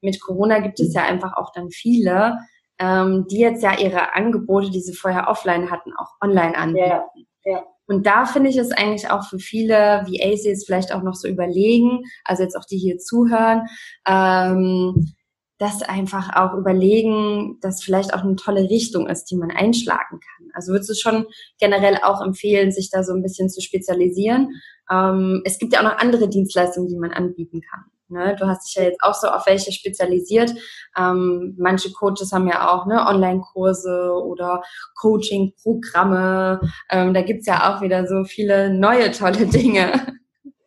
mit 0.00 0.20
Corona 0.20 0.60
gibt 0.60 0.80
es 0.80 0.94
ja 0.94 1.02
einfach 1.02 1.34
auch 1.36 1.52
dann 1.52 1.70
viele, 1.70 2.38
ähm, 2.78 3.26
die 3.30 3.38
jetzt 3.38 3.62
ja 3.62 3.78
ihre 3.78 4.14
Angebote, 4.14 4.70
die 4.70 4.80
sie 4.80 4.94
vorher 4.94 5.28
offline 5.28 5.70
hatten, 5.70 5.92
auch 5.98 6.12
online 6.20 6.56
anbieten. 6.56 6.88
Ja. 6.88 7.04
Ja. 7.44 7.64
Und 7.86 8.06
da 8.06 8.26
finde 8.26 8.50
ich 8.50 8.58
es 8.58 8.70
eigentlich 8.70 9.10
auch 9.10 9.26
für 9.26 9.38
viele 9.38 10.04
VAs 10.06 10.44
jetzt 10.44 10.66
vielleicht 10.66 10.92
auch 10.92 11.02
noch 11.02 11.14
so 11.14 11.26
überlegen, 11.26 12.02
also 12.24 12.42
jetzt 12.42 12.56
auch 12.56 12.66
die 12.66 12.76
hier 12.76 12.98
zuhören, 12.98 13.62
ähm, 14.06 15.14
dass 15.56 15.82
einfach 15.82 16.36
auch 16.36 16.54
überlegen, 16.54 17.58
dass 17.62 17.82
vielleicht 17.82 18.14
auch 18.14 18.22
eine 18.22 18.36
tolle 18.36 18.68
Richtung 18.68 19.08
ist, 19.08 19.24
die 19.24 19.36
man 19.36 19.50
einschlagen 19.50 20.20
kann. 20.20 20.48
Also 20.52 20.72
würdest 20.72 20.90
du 20.90 20.94
schon 20.94 21.26
generell 21.58 21.98
auch 22.04 22.20
empfehlen, 22.20 22.70
sich 22.70 22.90
da 22.90 23.02
so 23.02 23.14
ein 23.14 23.22
bisschen 23.22 23.48
zu 23.48 23.60
spezialisieren? 23.62 24.60
Ähm, 24.90 25.42
es 25.44 25.58
gibt 25.58 25.72
ja 25.72 25.80
auch 25.80 25.84
noch 25.84 25.98
andere 25.98 26.28
Dienstleistungen, 26.28 26.88
die 26.88 26.98
man 26.98 27.12
anbieten 27.12 27.60
kann. 27.62 27.84
Ne? 28.08 28.36
Du 28.36 28.46
hast 28.46 28.66
dich 28.66 28.74
ja 28.74 28.88
jetzt 28.88 29.02
auch 29.02 29.14
so 29.14 29.28
auf 29.28 29.46
welche 29.46 29.72
spezialisiert. 29.72 30.52
Ähm, 30.96 31.54
manche 31.58 31.92
Coaches 31.92 32.32
haben 32.32 32.48
ja 32.48 32.72
auch 32.72 32.86
ne, 32.86 33.06
Online-Kurse 33.06 34.12
oder 34.12 34.62
Coaching-Programme. 35.00 36.60
Ähm, 36.90 37.14
da 37.14 37.22
gibt's 37.22 37.46
ja 37.46 37.74
auch 37.74 37.80
wieder 37.80 38.06
so 38.06 38.24
viele 38.24 38.70
neue 38.70 39.10
tolle 39.12 39.46
Dinge. 39.46 40.18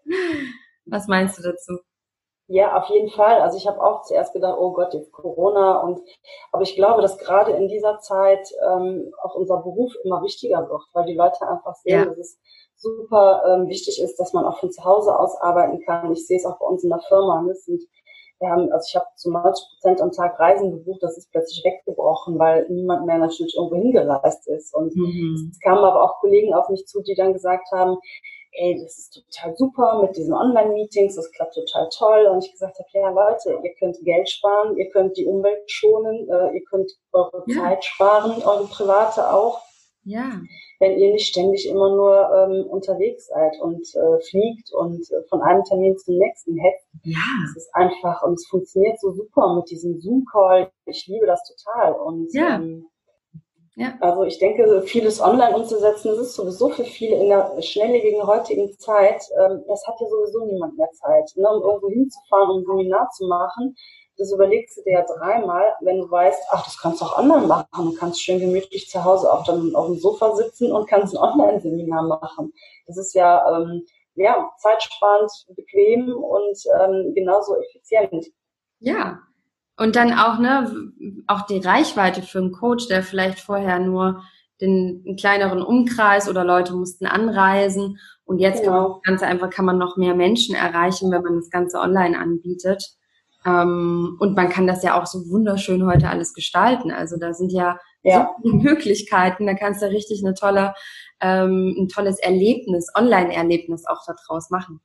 Was 0.86 1.08
meinst 1.08 1.40
du 1.40 1.44
dazu? 1.44 1.80
Ja, 2.54 2.76
auf 2.76 2.90
jeden 2.90 3.10
Fall. 3.10 3.40
Also 3.40 3.58
ich 3.58 3.66
habe 3.66 3.82
auch 3.82 4.02
zuerst 4.02 4.34
gedacht, 4.34 4.58
oh 4.60 4.74
Gott, 4.74 4.94
jetzt 4.94 5.14
Corona 5.14 5.80
und 5.80 6.02
aber 6.52 6.64
ich 6.64 6.76
glaube, 6.76 7.02
dass 7.02 7.18
gerade 7.18 7.52
in 7.52 7.70
dieser 7.70 8.00
Zeit 8.00 8.46
ähm, 8.70 9.14
auch 9.24 9.36
unser 9.36 9.60
Beruf 9.60 9.94
immer 10.04 10.22
wichtiger 10.22 10.68
wird, 10.70 10.82
weil 10.92 11.06
die 11.06 11.16
Leute 11.16 11.48
einfach 11.48 11.76
sehen, 11.76 12.00
ja. 12.00 12.06
dass 12.06 12.18
es 12.18 12.40
super 12.82 13.44
ähm, 13.48 13.68
wichtig 13.68 14.02
ist, 14.02 14.18
dass 14.18 14.34
man 14.34 14.46
auch 14.46 14.60
von 14.60 14.72
zu 14.72 14.84
Hause 14.84 15.18
aus 15.18 15.40
arbeiten 15.42 15.80
kann. 15.86 16.12
Ich 16.12 16.26
sehe 16.26 16.38
es 16.38 16.46
auch 16.46 16.60
bei 16.60 16.66
uns 16.66 16.84
in 16.84 16.90
der 16.90 17.02
Firma. 17.08 17.42
Ne? 17.42 17.54
Sind, 17.54 17.82
wir 18.40 18.50
haben, 18.50 18.72
also 18.72 18.86
ich 18.88 18.96
habe 18.96 19.06
zu 19.16 19.32
90 19.32 19.68
Prozent 19.70 20.02
am 20.02 20.12
Tag 20.12 20.40
Reisen 20.40 20.72
gebucht, 20.72 21.04
das 21.04 21.18
ist 21.18 21.32
plötzlich 21.32 21.64
weggebrochen, 21.64 22.40
weil 22.40 22.66
niemand 22.70 23.06
mehr 23.06 23.20
natürlich 23.20 23.56
irgendwo 23.56 23.76
hingereist 23.76 24.48
ist. 24.48 24.74
Und 24.74 24.96
mhm. 24.96 25.50
es 25.52 25.60
kamen 25.60 25.84
aber 25.84 26.04
auch 26.04 26.20
Kollegen 26.20 26.54
auf 26.54 26.70
mich 26.70 26.86
zu, 26.88 27.02
die 27.02 27.16
dann 27.16 27.34
gesagt 27.34 27.72
haben, 27.72 27.98
ey, 28.54 28.80
das 28.82 28.98
ist 28.98 29.14
total 29.14 29.56
super 29.56 30.02
mit 30.02 30.18
diesen 30.18 30.34
Online-Meetings, 30.34 31.16
das 31.16 31.32
klappt 31.32 31.54
total 31.54 31.88
toll. 31.96 32.26
Und 32.32 32.44
ich 32.44 32.52
gesagt 32.52 32.78
habe, 32.80 32.90
ja 32.94 33.10
Leute, 33.10 33.60
ihr 33.64 33.74
könnt 33.76 33.98
Geld 34.04 34.30
sparen, 34.30 34.76
ihr 34.78 34.90
könnt 34.90 35.16
die 35.18 35.26
Umwelt 35.26 35.70
schonen, 35.70 36.28
äh, 36.30 36.56
ihr 36.56 36.64
könnt 36.70 36.92
eure 37.14 37.44
ja. 37.48 37.62
Zeit 37.62 37.86
sparen, 37.86 38.42
eure 38.44 38.66
private 38.66 39.32
auch. 39.32 39.62
Ja. 40.04 40.42
Wenn 40.80 40.98
ihr 40.98 41.12
nicht 41.12 41.28
ständig 41.28 41.68
immer 41.68 41.96
nur 41.96 42.30
ähm, 42.36 42.66
unterwegs 42.68 43.28
seid 43.28 43.60
und 43.62 43.88
äh, 43.96 44.20
fliegt 44.30 44.74
und 44.74 45.10
äh, 45.12 45.24
von 45.30 45.42
einem 45.42 45.64
Termin 45.64 45.98
zum 45.98 46.18
nächsten 46.18 46.58
hetzt. 46.58 46.88
Ja. 47.04 47.20
Es 47.46 47.58
ist 47.58 47.76
einfach 47.76 48.24
und 48.24 48.34
es 48.34 48.48
funktioniert 48.48 49.00
so 49.00 49.12
super 49.12 49.56
mit 49.56 49.70
diesem 49.70 50.00
Zoom-Call. 50.00 50.72
Ich 50.86 51.06
liebe 51.08 51.28
das 51.28 51.44
total. 51.44 51.94
Und 51.94 52.34
ja. 52.34 52.56
ähm, 52.56 52.88
ja. 53.76 53.94
Also 54.02 54.24
ich 54.24 54.38
denke, 54.38 54.82
vieles 54.82 55.22
online 55.22 55.56
umzusetzen, 55.56 56.10
das 56.10 56.18
ist 56.18 56.36
sowieso 56.36 56.70
für 56.70 56.84
viele 56.84 57.16
in 57.16 57.30
der 57.30 57.62
schnelllebigen 57.62 58.22
heutigen 58.28 58.78
Zeit, 58.78 59.24
ähm, 59.40 59.64
das 59.68 59.88
hat 59.88 59.96
ja 60.00 60.08
sowieso 60.08 60.46
niemand 60.46 60.78
mehr 60.78 60.92
Zeit, 60.92 61.32
ne, 61.36 61.48
um 61.50 61.64
irgendwo 61.64 61.90
hinzufahren, 61.90 62.50
um 62.50 62.58
ein 62.58 62.66
Seminar 62.66 63.10
zu 63.12 63.28
machen. 63.28 63.76
Das 64.22 64.32
überlegst 64.32 64.78
du 64.78 64.84
dir 64.84 64.94
ja 64.94 65.02
dreimal, 65.04 65.74
wenn 65.82 65.98
du 65.98 66.12
weißt, 66.12 66.44
ach, 66.52 66.64
das 66.64 66.78
kannst 66.78 67.02
du 67.02 67.06
auch 67.06 67.18
online 67.18 67.48
machen. 67.48 67.66
Du 67.74 67.94
kannst 67.96 68.22
schön 68.22 68.40
gemütlich 68.40 68.88
zu 68.88 69.04
Hause 69.04 69.34
auch 69.34 69.44
dann 69.44 69.74
auf 69.74 69.88
dem 69.88 69.98
Sofa 69.98 70.36
sitzen 70.36 70.72
und 70.72 70.88
kannst 70.88 71.16
ein 71.16 71.18
Online-Seminar 71.18 72.04
machen. 72.04 72.54
Das 72.86 72.98
ist 72.98 73.16
ja, 73.16 73.44
ähm, 73.50 73.84
ja 74.14 74.48
zeitsparend, 74.60 75.32
bequem 75.56 76.14
und 76.14 76.56
ähm, 76.80 77.14
genauso 77.16 77.56
effizient. 77.56 78.28
Ja, 78.78 79.22
und 79.76 79.96
dann 79.96 80.14
auch, 80.14 80.38
ne, 80.38 80.72
auch 81.26 81.48
die 81.48 81.58
Reichweite 81.58 82.22
für 82.22 82.38
einen 82.38 82.52
Coach, 82.52 82.90
der 82.90 83.02
vielleicht 83.02 83.40
vorher 83.40 83.80
nur 83.80 84.22
den 84.62 85.04
einen 85.04 85.16
kleineren 85.16 85.64
Umkreis 85.64 86.30
oder 86.30 86.44
Leute 86.44 86.74
mussten 86.76 87.08
anreisen. 87.08 87.98
Und 88.24 88.38
jetzt 88.38 88.62
genau. 88.62 88.72
kann 88.72 88.84
man 88.84 88.92
das 88.92 89.02
Ganze 89.02 89.26
einfach, 89.26 89.50
kann 89.50 89.66
man 89.66 89.78
noch 89.80 89.98
mehr 89.98 90.14
Menschen 90.14 90.54
erreichen, 90.54 91.10
wenn 91.12 91.24
man 91.24 91.38
das 91.38 91.50
Ganze 91.50 91.80
online 91.80 92.20
anbietet. 92.20 93.01
Ähm, 93.46 94.18
und 94.20 94.36
man 94.36 94.50
kann 94.50 94.68
das 94.68 94.84
ja 94.84 95.00
auch 95.00 95.06
so 95.06 95.30
wunderschön 95.30 95.86
heute 95.86 96.10
alles 96.10 96.34
gestalten. 96.34 96.92
Also 96.92 97.18
da 97.18 97.34
sind 97.34 97.52
ja, 97.52 97.80
ja. 98.04 98.32
so 98.44 98.50
Möglichkeiten. 98.50 99.48
Da 99.48 99.54
kannst 99.54 99.82
du 99.82 99.88
richtig 99.88 100.24
eine 100.24 100.34
tolle, 100.34 100.74
ähm, 101.20 101.76
ein 101.78 101.88
tolles 101.88 102.20
Erlebnis, 102.20 102.88
Online-Erlebnis 102.96 103.86
auch 103.88 104.02
daraus 104.06 104.50
machen. 104.50 104.80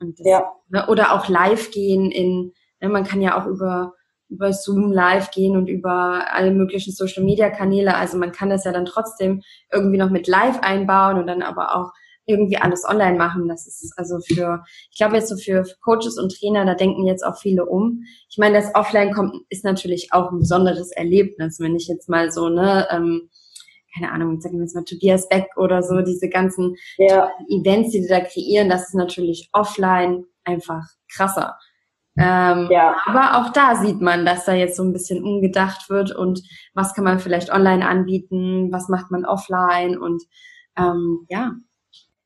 Und 0.00 0.18
das, 0.18 0.26
ja. 0.26 0.52
ne, 0.68 0.86
oder 0.88 1.12
auch 1.12 1.28
live 1.28 1.70
gehen 1.70 2.10
in, 2.10 2.52
ne, 2.80 2.88
man 2.88 3.04
kann 3.04 3.20
ja 3.20 3.40
auch 3.40 3.46
über 3.46 3.94
über 4.32 4.52
Zoom 4.52 4.90
live 4.92 5.30
gehen 5.30 5.56
und 5.56 5.68
über 5.68 6.24
alle 6.32 6.52
möglichen 6.52 6.92
Social 6.92 7.22
Media 7.22 7.50
Kanäle. 7.50 7.94
Also 7.94 8.16
man 8.16 8.32
kann 8.32 8.48
das 8.48 8.64
ja 8.64 8.72
dann 8.72 8.86
trotzdem 8.86 9.42
irgendwie 9.70 9.98
noch 9.98 10.08
mit 10.08 10.26
live 10.26 10.60
einbauen 10.62 11.18
und 11.18 11.26
dann 11.26 11.42
aber 11.42 11.76
auch 11.76 11.92
irgendwie 12.26 12.56
alles 12.56 12.84
online 12.88 13.16
machen. 13.16 13.48
Das 13.48 13.66
ist 13.66 13.92
also 13.96 14.18
für, 14.20 14.64
ich 14.90 14.98
glaube 14.98 15.16
jetzt 15.16 15.28
so 15.28 15.36
für 15.36 15.64
Coaches 15.82 16.18
und 16.18 16.34
Trainer, 16.38 16.64
da 16.64 16.74
denken 16.74 17.06
jetzt 17.06 17.24
auch 17.24 17.36
viele 17.36 17.66
um. 17.66 18.04
Ich 18.28 18.38
meine, 18.38 18.60
das 18.60 18.74
Offline 18.74 19.12
kommt, 19.12 19.34
ist 19.48 19.64
natürlich 19.64 20.12
auch 20.12 20.30
ein 20.30 20.38
besonderes 20.38 20.92
Erlebnis, 20.92 21.58
wenn 21.60 21.76
ich 21.76 21.88
jetzt 21.88 22.08
mal 22.08 22.30
so, 22.30 22.48
ne, 22.48 22.86
ähm, 22.90 23.28
keine 23.94 24.12
Ahnung, 24.12 24.40
sagen 24.40 24.56
wir 24.56 24.62
jetzt 24.62 24.74
mal 24.74 24.84
Tobias 24.84 25.28
Beck 25.28 25.46
oder 25.56 25.82
so, 25.82 26.00
diese 26.00 26.28
ganzen 26.28 26.76
ja. 26.96 27.30
Events, 27.48 27.90
die 27.90 28.00
die 28.00 28.08
da 28.08 28.20
kreieren, 28.20 28.68
das 28.68 28.88
ist 28.88 28.94
natürlich 28.94 29.50
offline 29.52 30.24
einfach 30.44 30.84
krasser. 31.14 31.56
Ähm, 32.16 32.68
ja. 32.70 32.96
Aber 33.06 33.38
auch 33.38 33.52
da 33.52 33.76
sieht 33.76 34.00
man, 34.00 34.26
dass 34.26 34.44
da 34.44 34.52
jetzt 34.52 34.76
so 34.76 34.82
ein 34.82 34.92
bisschen 34.92 35.24
umgedacht 35.24 35.88
wird 35.88 36.14
und 36.14 36.42
was 36.74 36.94
kann 36.94 37.04
man 37.04 37.18
vielleicht 37.18 37.50
online 37.50 37.86
anbieten, 37.88 38.70
was 38.70 38.88
macht 38.88 39.10
man 39.10 39.24
offline 39.24 39.98
und 39.98 40.22
ähm, 40.76 41.26
ja. 41.28 41.52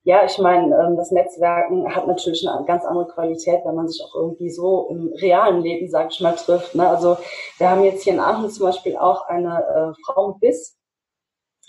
Ja, 0.07 0.25
ich 0.25 0.39
meine, 0.39 0.73
ähm, 0.77 0.97
das 0.97 1.11
Netzwerken 1.11 1.93
hat 1.93 2.07
natürlich 2.07 2.49
eine 2.49 2.65
ganz 2.65 2.85
andere 2.85 3.09
Qualität, 3.09 3.63
wenn 3.65 3.75
man 3.75 3.89
sich 3.89 4.01
auch 4.05 4.15
irgendwie 4.15 4.51
so 4.51 4.87
im 4.89 5.13
realen 5.21 5.63
Leben, 5.63 5.91
sag 5.91 6.13
ich 6.13 6.21
mal, 6.21 6.37
trifft. 6.37 6.77
Ne? 6.77 6.89
Also 6.89 7.17
wir 7.59 7.69
haben 7.69 7.83
jetzt 7.83 8.05
hier 8.05 8.13
in 8.13 8.21
Aachen 8.21 8.49
zum 8.49 8.67
Beispiel 8.67 8.97
auch 8.97 9.27
eine 9.27 9.65
äh, 9.65 10.03
Frau 10.05 10.29
mit 10.29 10.41
Biss, 10.41 10.79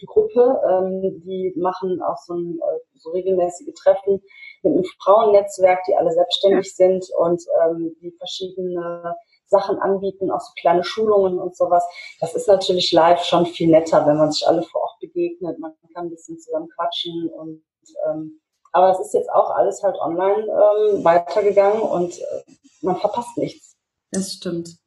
Gruppe, 0.05 0.61
ähm, 0.69 1.01
die 1.25 1.51
machen 1.57 1.99
auch 2.03 2.17
so, 2.27 2.35
ein, 2.35 2.59
äh, 2.61 2.99
so 2.99 3.09
regelmäßige 3.09 3.73
Treffen 3.73 4.21
mit 4.61 4.73
einem 4.73 4.85
Frauennetzwerk, 5.01 5.79
die 5.87 5.95
alle 5.95 6.11
selbstständig 6.11 6.75
sind 6.75 7.09
und 7.17 7.41
ähm, 7.65 7.95
die 8.01 8.11
verschiedene 8.19 9.15
Sachen 9.47 9.79
anbieten, 9.79 10.29
auch 10.29 10.41
so 10.41 10.51
kleine 10.61 10.83
Schulungen 10.83 11.39
und 11.39 11.57
sowas. 11.57 11.83
Das 12.19 12.35
ist 12.35 12.47
natürlich 12.47 12.91
live 12.91 13.23
schon 13.23 13.47
viel 13.47 13.71
netter, 13.71 14.05
wenn 14.05 14.17
man 14.17 14.31
sich 14.31 14.47
alle 14.47 14.61
vor 14.61 14.81
Ort 14.81 14.99
begegnet. 14.99 15.57
Man 15.57 15.73
kann 15.95 16.05
ein 16.05 16.11
bisschen 16.11 16.37
zusammen 16.37 16.69
quatschen 16.75 17.29
und 17.29 17.63
ähm, 18.07 18.39
aber 18.71 18.91
es 18.91 18.99
ist 18.99 19.13
jetzt 19.13 19.31
auch 19.31 19.55
alles 19.55 19.81
halt 19.83 19.95
online 19.95 20.43
ähm, 20.43 21.03
weitergegangen 21.03 21.81
und 21.81 22.17
äh, 22.19 22.43
man 22.81 22.97
verpasst 22.97 23.37
nichts. 23.37 23.75
Das 24.11 24.33
stimmt. 24.33 24.77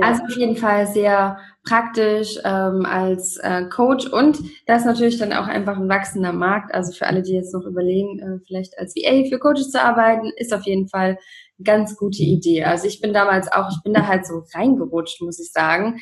Also 0.00 0.22
auf 0.24 0.36
jeden 0.36 0.56
Fall 0.56 0.86
sehr 0.86 1.38
praktisch 1.64 2.38
ähm, 2.44 2.86
als 2.86 3.36
äh, 3.38 3.64
Coach 3.64 4.06
und 4.06 4.38
da 4.66 4.76
ist 4.76 4.84
natürlich 4.84 5.18
dann 5.18 5.32
auch 5.32 5.46
einfach 5.46 5.76
ein 5.76 5.88
wachsender 5.88 6.32
Markt. 6.32 6.72
Also 6.72 6.92
für 6.92 7.06
alle, 7.06 7.22
die 7.22 7.32
jetzt 7.32 7.52
noch 7.52 7.64
überlegen, 7.64 8.18
äh, 8.20 8.38
vielleicht 8.46 8.78
als 8.78 8.94
VA 8.94 9.28
für 9.28 9.38
Coaches 9.38 9.70
zu 9.70 9.82
arbeiten, 9.82 10.30
ist 10.36 10.54
auf 10.54 10.64
jeden 10.64 10.88
Fall 10.88 11.18
eine 11.58 11.64
ganz 11.64 11.96
gute 11.96 12.22
Idee. 12.22 12.64
Also 12.64 12.86
ich 12.86 13.00
bin 13.00 13.12
damals 13.12 13.50
auch, 13.50 13.68
ich 13.70 13.82
bin 13.82 13.92
da 13.92 14.06
halt 14.06 14.26
so 14.26 14.44
reingerutscht, 14.54 15.20
muss 15.22 15.40
ich 15.40 15.50
sagen. 15.50 16.00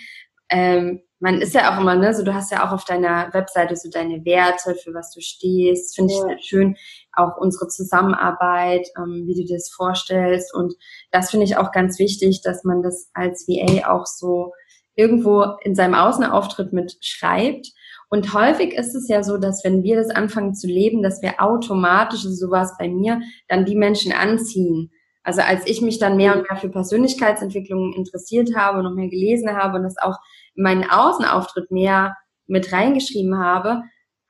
Ähm, 0.51 1.03
man 1.21 1.41
ist 1.41 1.55
ja 1.55 1.75
auch 1.75 1.81
immer, 1.81 1.97
ne, 1.97 2.15
so 2.15 2.23
du 2.23 2.33
hast 2.33 2.53
ja 2.53 2.67
auch 2.67 2.73
auf 2.73 2.85
deiner 2.85 3.33
Webseite 3.33 3.75
so 3.77 3.91
deine 3.91 4.25
Werte, 4.25 4.75
für 4.77 4.95
was 4.95 5.13
du 5.13 5.21
stehst. 5.21 5.97
Finde 5.97 6.13
ich 6.13 6.21
sehr 6.21 6.39
schön. 6.41 6.77
Auch 7.13 7.37
unsere 7.39 7.69
Zusammenarbeit, 7.69 8.87
ähm, 8.97 9.25
wie 9.27 9.35
du 9.35 9.45
dir 9.45 9.57
das 9.57 9.71
vorstellst. 9.71 10.55
Und 10.55 10.75
das 11.11 11.31
finde 11.31 11.45
ich 11.45 11.57
auch 11.57 11.73
ganz 11.73 11.99
wichtig, 11.99 12.43
dass 12.43 12.63
man 12.63 12.83
das 12.83 13.11
als 13.15 13.49
VA 13.49 13.93
auch 13.93 14.07
so 14.07 14.53
irgendwo 14.95 15.45
in 15.63 15.75
seinem 15.75 15.95
Außenauftritt 15.95 16.73
mit 16.73 16.97
schreibt. 17.01 17.69
Und 18.11 18.33
häufig 18.33 18.73
ist 18.73 18.95
es 18.95 19.09
ja 19.09 19.23
so, 19.23 19.37
dass 19.37 19.65
wenn 19.65 19.83
wir 19.83 19.97
das 19.97 20.11
anfangen 20.11 20.55
zu 20.55 20.67
leben, 20.67 21.03
dass 21.03 21.21
wir 21.21 21.43
automatisch, 21.43 22.25
also 22.25 22.47
sowas 22.47 22.75
bei 22.79 22.89
mir, 22.89 23.21
dann 23.49 23.65
die 23.65 23.77
Menschen 23.77 24.13
anziehen. 24.13 24.91
Also 25.29 25.43
als 25.43 25.67
ich 25.67 25.83
mich 25.83 25.99
dann 25.99 26.17
mehr 26.17 26.35
und 26.35 26.49
mehr 26.49 26.59
für 26.59 26.71
Persönlichkeitsentwicklung 26.71 27.93
interessiert 27.93 28.57
habe 28.57 28.79
und 28.79 28.85
noch 28.85 28.95
mehr 28.95 29.11
gelesen 29.11 29.55
habe 29.55 29.77
und 29.77 29.83
das 29.83 29.99
auch 29.99 30.17
in 30.55 30.63
meinen 30.63 30.89
Außenauftritt 30.89 31.71
mehr 31.71 32.17
mit 32.47 32.73
reingeschrieben 32.73 33.39
habe, 33.39 33.83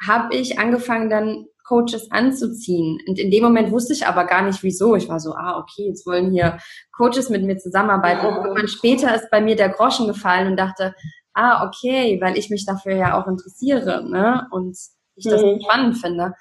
habe 0.04 0.34
ich 0.34 0.58
angefangen 0.58 1.08
dann 1.08 1.46
Coaches 1.64 2.10
anzuziehen. 2.10 2.98
Und 3.06 3.16
in 3.16 3.30
dem 3.30 3.44
Moment 3.44 3.70
wusste 3.70 3.92
ich 3.92 4.08
aber 4.08 4.24
gar 4.24 4.42
nicht, 4.42 4.64
wieso. 4.64 4.96
Ich 4.96 5.08
war 5.08 5.20
so, 5.20 5.34
ah, 5.34 5.60
okay, 5.60 5.86
jetzt 5.86 6.04
wollen 6.04 6.32
hier 6.32 6.58
Coaches 6.96 7.30
mit 7.30 7.44
mir 7.44 7.58
zusammenarbeiten. 7.58 8.26
Und 8.26 8.34
irgendwann 8.34 8.66
später 8.66 9.14
ist 9.14 9.30
bei 9.30 9.40
mir 9.40 9.54
der 9.54 9.68
Groschen 9.68 10.08
gefallen 10.08 10.48
und 10.48 10.56
dachte, 10.56 10.96
ah, 11.32 11.64
okay, 11.64 12.18
weil 12.20 12.36
ich 12.36 12.50
mich 12.50 12.66
dafür 12.66 12.96
ja 12.96 13.22
auch 13.22 13.28
interessiere, 13.28 14.02
ne? 14.02 14.48
Und 14.50 14.76
ich 15.14 15.26
das 15.30 15.42
mhm. 15.42 15.60
spannend 15.62 15.98
finde. 15.98 16.34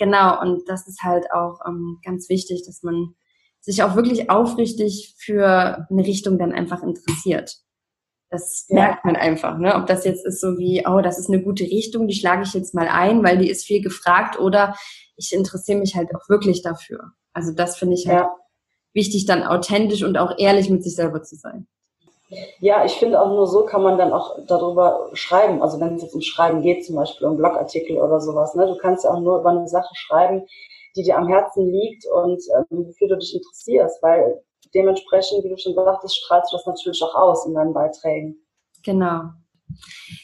Genau, 0.00 0.40
und 0.40 0.68
das 0.68 0.88
ist 0.88 1.00
halt 1.04 1.30
auch 1.32 1.60
ähm, 1.64 2.00
ganz 2.04 2.28
wichtig, 2.28 2.64
dass 2.66 2.82
man 2.82 3.14
sich 3.60 3.82
auch 3.82 3.94
wirklich 3.94 4.30
aufrichtig 4.30 5.14
für 5.18 5.86
eine 5.90 6.06
Richtung 6.06 6.38
dann 6.38 6.52
einfach 6.52 6.82
interessiert. 6.82 7.56
Das 8.30 8.66
merkt 8.68 9.04
man 9.04 9.16
einfach, 9.16 9.58
ne? 9.58 9.74
Ob 9.74 9.86
das 9.86 10.04
jetzt 10.04 10.24
ist 10.24 10.40
so 10.40 10.56
wie, 10.56 10.84
oh, 10.86 11.00
das 11.00 11.18
ist 11.18 11.28
eine 11.28 11.42
gute 11.42 11.64
Richtung, 11.64 12.06
die 12.06 12.14
schlage 12.14 12.42
ich 12.44 12.54
jetzt 12.54 12.74
mal 12.74 12.88
ein, 12.88 13.24
weil 13.24 13.38
die 13.38 13.50
ist 13.50 13.66
viel 13.66 13.82
gefragt, 13.82 14.38
oder 14.38 14.76
ich 15.16 15.32
interessiere 15.32 15.80
mich 15.80 15.96
halt 15.96 16.14
auch 16.14 16.28
wirklich 16.28 16.62
dafür. 16.62 17.10
Also 17.32 17.52
das 17.52 17.76
finde 17.76 17.94
ich 17.94 18.06
halt 18.06 18.28
wichtig, 18.92 19.26
dann 19.26 19.42
authentisch 19.42 20.04
und 20.04 20.16
auch 20.16 20.38
ehrlich 20.38 20.70
mit 20.70 20.84
sich 20.84 20.94
selber 20.94 21.22
zu 21.22 21.36
sein. 21.36 21.66
Ja, 22.60 22.84
ich 22.84 22.92
finde 22.92 23.20
auch 23.20 23.28
nur 23.28 23.48
so 23.48 23.64
kann 23.64 23.82
man 23.82 23.98
dann 23.98 24.12
auch 24.12 24.38
darüber 24.46 25.10
schreiben. 25.14 25.62
Also 25.62 25.80
wenn 25.80 25.96
es 25.96 26.02
jetzt 26.02 26.14
um 26.14 26.20
Schreiben 26.20 26.62
geht, 26.62 26.86
zum 26.86 26.94
Beispiel 26.94 27.26
um 27.26 27.36
Blogartikel 27.36 27.98
oder 27.98 28.20
sowas, 28.20 28.54
ne? 28.54 28.66
Du 28.66 28.76
kannst 28.76 29.02
ja 29.02 29.10
auch 29.10 29.20
nur 29.20 29.40
über 29.40 29.50
eine 29.50 29.66
Sache 29.66 29.92
schreiben, 29.94 30.46
die 30.96 31.02
dir 31.02 31.16
am 31.16 31.28
Herzen 31.28 31.70
liegt 31.70 32.04
und 32.06 32.42
ähm, 32.56 32.86
wofür 32.86 33.08
du 33.08 33.18
dich 33.18 33.34
interessierst, 33.34 34.02
weil 34.02 34.42
dementsprechend, 34.74 35.44
wie 35.44 35.48
du 35.48 35.56
schon 35.56 35.74
sagtest, 35.74 36.16
strahlst 36.16 36.52
du 36.52 36.56
das 36.56 36.66
natürlich 36.66 37.02
auch 37.02 37.14
aus 37.14 37.46
in 37.46 37.54
deinen 37.54 37.72
Beiträgen. 37.72 38.36
Genau. 38.84 39.30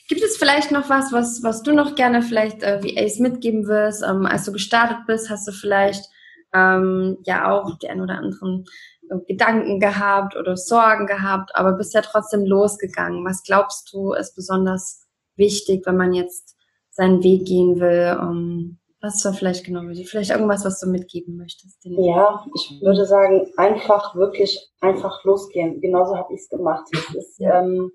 Gibt 0.09 0.22
es 0.22 0.37
vielleicht 0.37 0.70
noch 0.70 0.88
was, 0.88 1.12
was, 1.12 1.42
was 1.42 1.62
du 1.62 1.72
noch 1.72 1.94
gerne 1.94 2.22
vielleicht 2.22 2.62
äh, 2.62 2.83
wie 2.83 2.98
Ace 2.98 3.18
mitgeben 3.18 3.66
wirst? 3.66 4.02
Ähm, 4.02 4.26
als 4.26 4.44
du 4.44 4.52
gestartet 4.52 4.98
bist, 5.07 5.31
hast 5.31 5.46
du 5.46 5.52
vielleicht 5.52 6.05
ähm, 6.52 7.18
ja 7.24 7.50
auch 7.50 7.79
die 7.79 7.88
ein 7.88 8.00
oder 8.00 8.14
anderen 8.14 8.64
äh, 9.11 9.16
Gedanken 9.26 9.81
gehabt 9.81 10.37
oder 10.37 10.57
Sorgen 10.57 11.07
gehabt, 11.07 11.55
aber 11.55 11.72
bist 11.72 11.94
ja 11.94 12.02
trotzdem 12.02 12.44
losgegangen. 12.44 13.24
Was 13.24 13.42
glaubst 13.42 13.92
du 13.92 14.12
ist 14.12 14.35
besonders 14.35 15.07
wichtig, 15.37 15.87
wenn 15.87 15.96
man 15.96 16.12
jetzt 16.12 16.57
seinen 16.90 17.22
Weg 17.22 17.46
gehen 17.46 17.79
will? 17.79 18.18
Um, 18.20 18.79
was 19.07 19.25
war 19.25 19.33
vielleicht 19.33 19.64
genau 19.64 19.83
Vielleicht 20.05 20.31
irgendwas, 20.31 20.64
was 20.64 20.81
du 20.81 20.88
mitgeben 20.88 21.37
möchtest? 21.37 21.79
Ja, 21.85 22.45
ich 22.55 22.81
würde 22.83 23.07
sagen, 23.07 23.47
einfach 23.57 24.14
wirklich 24.14 24.71
einfach 24.81 25.25
losgehen. 25.25 25.81
Genauso 25.81 26.16
habe 26.16 26.35
ich 26.35 26.40
es 26.40 26.49
gemacht. 26.49 26.85
Ist, 27.14 27.38
ja. 27.38 27.61
ähm, 27.61 27.92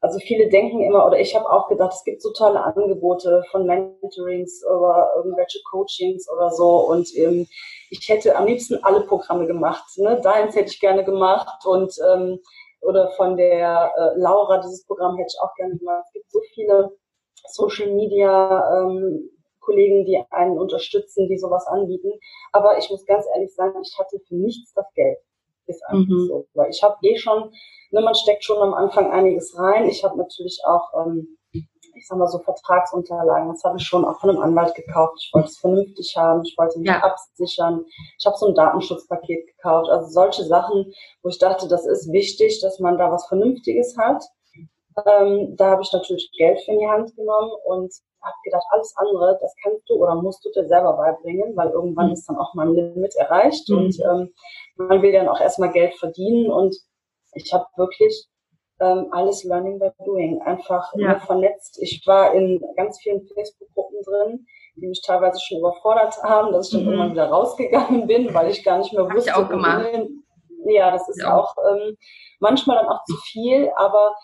also 0.00 0.18
viele 0.18 0.48
denken 0.48 0.82
immer, 0.82 1.06
oder 1.06 1.20
ich 1.20 1.34
habe 1.34 1.50
auch 1.50 1.68
gedacht, 1.68 1.92
es 1.94 2.04
gibt 2.04 2.22
so 2.22 2.32
tolle 2.32 2.62
Angebote 2.64 3.42
von 3.50 3.66
Mentorings 3.66 4.62
oder 4.66 5.12
irgendwelche 5.16 5.60
Coachings 5.70 6.28
oder 6.30 6.50
so. 6.50 6.88
Und 6.88 7.08
ähm, 7.16 7.46
ich 7.90 8.08
hätte 8.08 8.36
am 8.36 8.46
liebsten 8.46 8.82
alle 8.82 9.02
Programme 9.02 9.46
gemacht. 9.46 9.84
Ne? 9.96 10.20
Deins 10.22 10.56
hätte 10.56 10.70
ich 10.70 10.80
gerne 10.80 11.04
gemacht 11.04 11.64
und 11.64 11.94
ähm, 12.10 12.38
oder 12.80 13.10
von 13.12 13.36
der 13.36 13.92
äh, 13.96 14.18
Laura, 14.20 14.58
dieses 14.58 14.84
Programm 14.84 15.16
hätte 15.16 15.32
ich 15.34 15.40
auch 15.40 15.54
gerne 15.54 15.76
gemacht. 15.78 16.04
Es 16.06 16.12
gibt 16.12 16.30
so 16.30 16.40
viele 16.54 16.90
Social 17.48 17.90
Media 17.94 18.82
ähm, 18.82 19.30
Kollegen, 19.64 20.04
die 20.04 20.22
einen 20.30 20.58
unterstützen, 20.58 21.28
die 21.28 21.38
sowas 21.38 21.66
anbieten. 21.66 22.12
Aber 22.52 22.78
ich 22.78 22.90
muss 22.90 23.04
ganz 23.06 23.26
ehrlich 23.34 23.54
sagen, 23.54 23.80
ich 23.82 23.96
hatte 23.98 24.18
für 24.26 24.36
nichts 24.36 24.72
das 24.74 24.86
Geld. 24.94 25.18
Ist 25.66 25.82
einfach 25.86 26.08
mhm. 26.08 26.26
so. 26.26 26.46
Weil 26.54 26.70
ich 26.70 26.82
habe 26.82 26.96
eh 27.02 27.16
schon, 27.16 27.50
ne, 27.90 28.00
man 28.00 28.14
steckt 28.14 28.44
schon 28.44 28.58
am 28.58 28.74
Anfang 28.74 29.10
einiges 29.10 29.58
rein. 29.58 29.88
Ich 29.88 30.04
habe 30.04 30.18
natürlich 30.18 30.60
auch, 30.66 30.92
ähm, 31.06 31.38
ich 31.96 32.06
sag 32.06 32.18
mal 32.18 32.26
so 32.26 32.38
Vertragsunterlagen, 32.38 33.48
das 33.50 33.64
habe 33.64 33.78
ich 33.78 33.86
schon 33.86 34.04
auch 34.04 34.18
von 34.20 34.30
einem 34.30 34.40
Anwalt 34.40 34.74
gekauft. 34.74 35.14
Ich 35.20 35.30
wollte 35.32 35.48
es 35.48 35.58
vernünftig 35.58 36.14
haben, 36.16 36.42
ich 36.44 36.54
wollte 36.58 36.78
mich 36.78 36.88
ja. 36.88 37.02
absichern. 37.02 37.84
Ich 38.18 38.26
habe 38.26 38.36
so 38.36 38.48
ein 38.48 38.54
Datenschutzpaket 38.54 39.46
gekauft. 39.46 39.88
Also 39.88 40.10
solche 40.10 40.44
Sachen, 40.44 40.92
wo 41.22 41.28
ich 41.28 41.38
dachte, 41.38 41.68
das 41.68 41.86
ist 41.86 42.12
wichtig, 42.12 42.60
dass 42.60 42.78
man 42.80 42.98
da 42.98 43.10
was 43.10 43.26
Vernünftiges 43.26 43.96
hat. 43.96 44.24
Ähm, 45.06 45.56
da 45.56 45.70
habe 45.70 45.82
ich 45.82 45.92
natürlich 45.92 46.30
Geld 46.36 46.60
für 46.60 46.72
in 46.72 46.78
die 46.78 46.88
Hand 46.88 47.14
genommen 47.16 47.50
und 47.64 47.92
habe 48.22 48.36
gedacht, 48.44 48.64
alles 48.70 48.94
andere, 48.96 49.38
das 49.40 49.54
kannst 49.62 49.88
du 49.88 49.94
oder 49.94 50.14
musst 50.14 50.44
du 50.44 50.50
dir 50.50 50.66
selber 50.66 50.94
beibringen, 50.94 51.56
weil 51.56 51.70
irgendwann 51.70 52.08
mhm. 52.08 52.12
ist 52.12 52.28
dann 52.28 52.38
auch 52.38 52.54
mal 52.54 52.68
ein 52.68 52.74
Limit 52.74 53.14
erreicht 53.16 53.68
mhm. 53.68 53.76
und 53.76 54.00
ähm, 54.00 54.32
man 54.76 55.02
will 55.02 55.12
dann 55.12 55.28
auch 55.28 55.40
erstmal 55.40 55.72
Geld 55.72 55.94
verdienen 55.94 56.50
und 56.50 56.76
ich 57.34 57.52
habe 57.52 57.66
wirklich 57.76 58.28
ähm, 58.80 59.08
alles 59.12 59.44
Learning 59.44 59.78
by 59.78 59.90
Doing, 60.04 60.40
einfach 60.42 60.92
ja. 60.96 61.18
vernetzt. 61.20 61.78
Ich 61.80 62.02
war 62.06 62.32
in 62.34 62.62
ganz 62.76 63.00
vielen 63.00 63.26
Facebook-Gruppen 63.26 63.98
drin, 64.04 64.46
die 64.76 64.86
mich 64.86 65.02
teilweise 65.02 65.40
schon 65.40 65.58
überfordert 65.58 66.16
haben, 66.22 66.52
dass 66.52 66.68
ich 66.68 66.72
dann 66.72 66.82
mhm. 66.82 66.88
irgendwann 66.88 67.12
wieder 67.12 67.28
rausgegangen 67.28 68.06
bin, 68.06 68.32
weil 68.34 68.50
ich 68.50 68.64
gar 68.64 68.78
nicht 68.78 68.92
mehr 68.92 69.04
wusste. 69.04 69.32
Hab 69.32 69.38
ich 69.38 69.44
auch 69.44 69.48
gemacht. 69.48 69.86
Ja, 70.66 70.90
das 70.90 71.08
ist 71.08 71.20
ja. 71.20 71.36
auch 71.36 71.54
ähm, 71.70 71.96
manchmal 72.40 72.78
dann 72.78 72.88
auch 72.88 73.04
zu 73.04 73.14
viel, 73.16 73.70
aber 73.76 74.14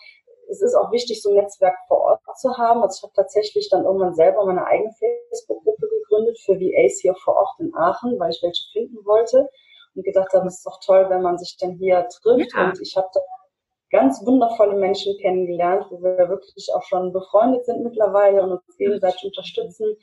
es 0.51 0.61
ist 0.61 0.75
auch 0.75 0.91
wichtig, 0.91 1.21
so 1.21 1.29
ein 1.29 1.35
Netzwerk 1.35 1.75
vor 1.87 2.01
Ort 2.01 2.21
zu 2.37 2.57
haben. 2.57 2.81
Also 2.83 2.97
ich 2.97 3.03
habe 3.03 3.13
tatsächlich 3.15 3.69
dann 3.69 3.85
irgendwann 3.85 4.13
selber 4.13 4.45
meine 4.45 4.65
eigene 4.65 4.91
Facebook-Gruppe 5.29 5.87
gegründet 5.87 6.37
für 6.39 6.59
VAs 6.59 6.99
hier 7.01 7.15
vor 7.15 7.37
Ort 7.37 7.59
in 7.59 7.73
Aachen, 7.73 8.19
weil 8.19 8.31
ich 8.31 8.41
welche 8.43 8.63
finden 8.73 8.97
wollte 9.05 9.49
und 9.95 10.03
gedacht 10.03 10.33
habe, 10.33 10.47
es 10.47 10.57
ist 10.57 10.65
doch 10.65 10.79
toll, 10.85 11.05
wenn 11.09 11.21
man 11.21 11.37
sich 11.37 11.57
dann 11.59 11.71
hier 11.71 12.07
trifft. 12.21 12.53
Ja. 12.53 12.65
Und 12.65 12.81
ich 12.81 12.95
habe 12.97 13.07
da 13.13 13.21
ganz 13.91 14.25
wundervolle 14.25 14.75
Menschen 14.75 15.17
kennengelernt, 15.19 15.85
wo 15.89 16.01
wir 16.01 16.29
wirklich 16.29 16.69
auch 16.73 16.83
schon 16.83 17.11
befreundet 17.11 17.65
sind 17.65 17.83
mittlerweile 17.83 18.41
und 18.43 18.51
uns 18.51 18.77
gegenseitig 18.77 19.25
unterstützen. 19.25 19.97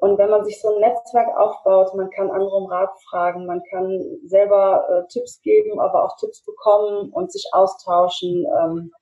Und 0.00 0.16
wenn 0.16 0.30
man 0.30 0.44
sich 0.44 0.60
so 0.60 0.74
ein 0.74 0.80
Netzwerk 0.80 1.36
aufbaut, 1.36 1.94
man 1.94 2.10
kann 2.10 2.30
andere 2.30 2.56
um 2.56 2.66
Rat 2.66 2.90
fragen, 3.10 3.46
man 3.46 3.62
kann 3.70 4.18
selber 4.24 4.86
äh, 4.88 5.08
Tipps 5.08 5.40
geben, 5.42 5.80
aber 5.80 6.04
auch 6.04 6.16
Tipps 6.16 6.44
bekommen 6.44 7.10
und 7.10 7.32
sich 7.32 7.48
austauschen. 7.52 8.46
Ähm, 8.60 8.92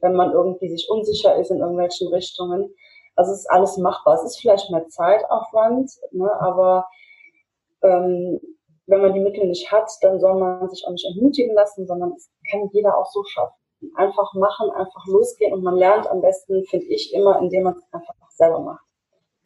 wenn 0.00 0.14
man 0.14 0.32
irgendwie 0.32 0.68
sich 0.68 0.88
unsicher 0.88 1.36
ist 1.36 1.50
in 1.50 1.58
irgendwelchen 1.58 2.08
Richtungen. 2.08 2.74
Also 3.16 3.32
es 3.32 3.40
ist 3.40 3.50
alles 3.50 3.76
machbar. 3.76 4.14
Es 4.14 4.24
ist 4.24 4.40
vielleicht 4.40 4.70
mehr 4.70 4.86
Zeitaufwand, 4.88 5.90
ne, 6.12 6.30
aber 6.40 6.86
ähm, 7.82 8.40
wenn 8.86 9.02
man 9.02 9.14
die 9.14 9.20
Mittel 9.20 9.46
nicht 9.46 9.70
hat, 9.70 9.88
dann 10.02 10.20
soll 10.20 10.38
man 10.38 10.68
sich 10.68 10.84
auch 10.86 10.92
nicht 10.92 11.06
entmutigen 11.06 11.54
lassen, 11.54 11.86
sondern 11.86 12.12
es 12.16 12.30
kann 12.50 12.68
jeder 12.72 12.96
auch 12.96 13.10
so 13.10 13.22
schaffen. 13.24 13.54
Einfach 13.94 14.34
machen, 14.34 14.70
einfach 14.70 15.06
losgehen 15.06 15.52
und 15.54 15.62
man 15.62 15.76
lernt 15.76 16.06
am 16.10 16.20
besten, 16.20 16.64
finde 16.66 16.86
ich, 16.86 17.14
immer, 17.14 17.38
indem 17.40 17.64
man 17.64 17.74
es 17.76 17.84
einfach 17.92 18.14
selber 18.30 18.60
macht. 18.60 18.84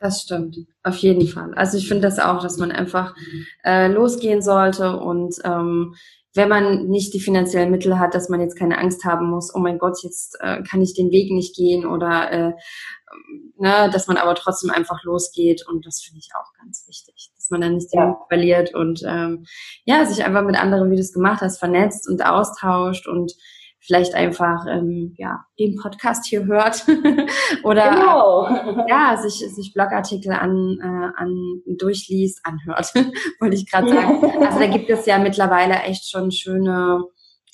Das 0.01 0.23
stimmt, 0.23 0.59
auf 0.83 0.97
jeden 0.97 1.27
Fall. 1.27 1.55
Also 1.55 1.79
ich 1.79 1.89
finde 1.89 2.03
das 2.03 2.19
auch, 2.19 2.43
dass 2.43 2.59
man 2.59 2.73
einfach 2.73 3.15
äh, 3.65 3.87
losgehen 3.89 4.43
sollte 4.43 4.99
und 4.99 5.37
ähm, 5.45 5.95
wenn 6.35 6.49
man 6.49 6.89
nicht 6.89 7.15
die 7.15 7.21
finanziellen 7.21 7.71
Mittel 7.71 7.99
hat, 7.99 8.15
dass 8.15 8.29
man 8.29 8.41
jetzt 8.41 8.59
keine 8.59 8.79
Angst 8.79 9.05
haben 9.05 9.31
muss, 9.31 9.55
oh 9.55 9.61
mein 9.61 9.79
Gott, 9.79 10.03
jetzt 10.03 10.37
äh, 10.41 10.63
kann 10.63 10.83
ich 10.83 10.95
den 10.95 11.11
Weg 11.11 11.31
nicht 11.31 11.55
gehen 11.57 11.87
oder 11.87 12.31
äh, 12.31 12.53
ne, 13.57 13.91
dass 13.93 14.09
man 14.09 14.17
aber 14.17 14.35
trotzdem 14.35 14.71
einfach 14.71 15.03
losgeht 15.05 15.65
und 15.69 15.87
das 15.87 16.03
finde 16.03 16.19
ich 16.19 16.31
auch 16.35 16.53
ganz 16.59 16.85
wichtig, 16.89 17.31
dass 17.37 17.51
man 17.51 17.61
dann 17.61 17.75
nicht 17.75 17.93
den 17.93 18.01
ja. 18.01 18.21
verliert 18.29 18.75
und 18.75 19.03
ähm, 19.07 19.47
ja, 19.85 20.05
sich 20.05 20.25
einfach 20.25 20.43
mit 20.43 20.57
anderen, 20.57 20.91
wie 20.91 20.97
du 20.97 21.03
es 21.03 21.13
gemacht 21.13 21.41
hast, 21.41 21.59
vernetzt 21.59 22.09
und 22.09 22.25
austauscht 22.25 23.07
und 23.07 23.33
vielleicht 23.85 24.15
einfach 24.15 24.67
ähm, 24.69 25.15
ja 25.19 25.45
den 25.59 25.77
Podcast 25.77 26.27
hier 26.27 26.47
hört 26.47 26.87
oder 27.63 27.91
genau. 27.91 28.87
ja 28.89 29.17
sich 29.17 29.39
sich 29.55 29.75
Blogartikel 29.75 30.33
an 30.33 30.79
äh, 30.81 31.21
an 31.21 31.63
durchliest 31.67 32.41
anhört 32.45 32.95
wollte 33.41 33.57
ich 33.57 33.71
gerade 33.71 33.89
sagen. 33.89 34.25
Also 34.41 34.59
da 34.59 34.67
gibt 34.67 34.89
es 34.91 35.07
ja 35.07 35.19
mittlerweile 35.19 35.75
echt 35.83 36.11
schon 36.11 36.31
schöne 36.31 37.05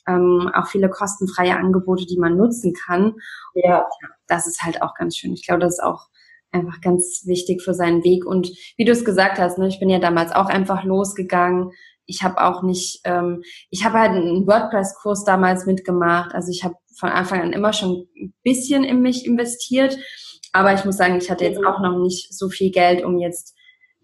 ähm, 0.06 0.50
auch 0.54 0.68
viele 0.68 0.88
kostenfreie 0.88 1.56
Angebote 1.56 2.06
die 2.06 2.18
man 2.18 2.36
nutzen 2.36 2.72
kann. 2.74 3.14
Ja. 3.54 3.86
Das 4.28 4.46
ist 4.46 4.62
halt 4.62 4.82
auch 4.82 4.94
ganz 4.94 5.16
schön. 5.16 5.32
Ich 5.32 5.46
glaube 5.46 5.60
das 5.60 5.74
ist 5.74 5.82
auch 5.82 6.08
einfach 6.52 6.80
ganz 6.80 7.22
wichtig 7.26 7.62
für 7.62 7.74
seinen 7.74 8.02
Weg 8.04 8.26
und 8.26 8.50
wie 8.76 8.84
du 8.84 8.92
es 8.92 9.04
gesagt 9.04 9.38
hast 9.38 9.58
ne 9.58 9.68
ich 9.68 9.78
bin 9.78 9.88
ja 9.88 9.98
damals 9.98 10.32
auch 10.32 10.46
einfach 10.46 10.84
losgegangen 10.84 11.70
ich 12.10 12.22
habe 12.24 12.44
auch 12.44 12.62
nicht, 12.62 13.00
ähm, 13.04 13.42
ich 13.70 13.84
habe 13.84 13.98
halt 13.98 14.10
einen 14.10 14.46
WordPress-Kurs 14.46 15.24
damals 15.24 15.64
mitgemacht. 15.64 16.34
Also 16.34 16.50
ich 16.50 16.64
habe 16.64 16.74
von 16.98 17.08
Anfang 17.08 17.40
an 17.40 17.52
immer 17.52 17.72
schon 17.72 18.08
ein 18.16 18.34
bisschen 18.42 18.82
in 18.82 19.00
mich 19.00 19.24
investiert. 19.24 19.96
Aber 20.52 20.74
ich 20.74 20.84
muss 20.84 20.96
sagen, 20.96 21.16
ich 21.16 21.30
hatte 21.30 21.44
jetzt 21.44 21.60
mhm. 21.60 21.66
auch 21.66 21.80
noch 21.80 22.02
nicht 22.02 22.34
so 22.36 22.48
viel 22.48 22.72
Geld, 22.72 23.04
um 23.04 23.18
jetzt 23.18 23.54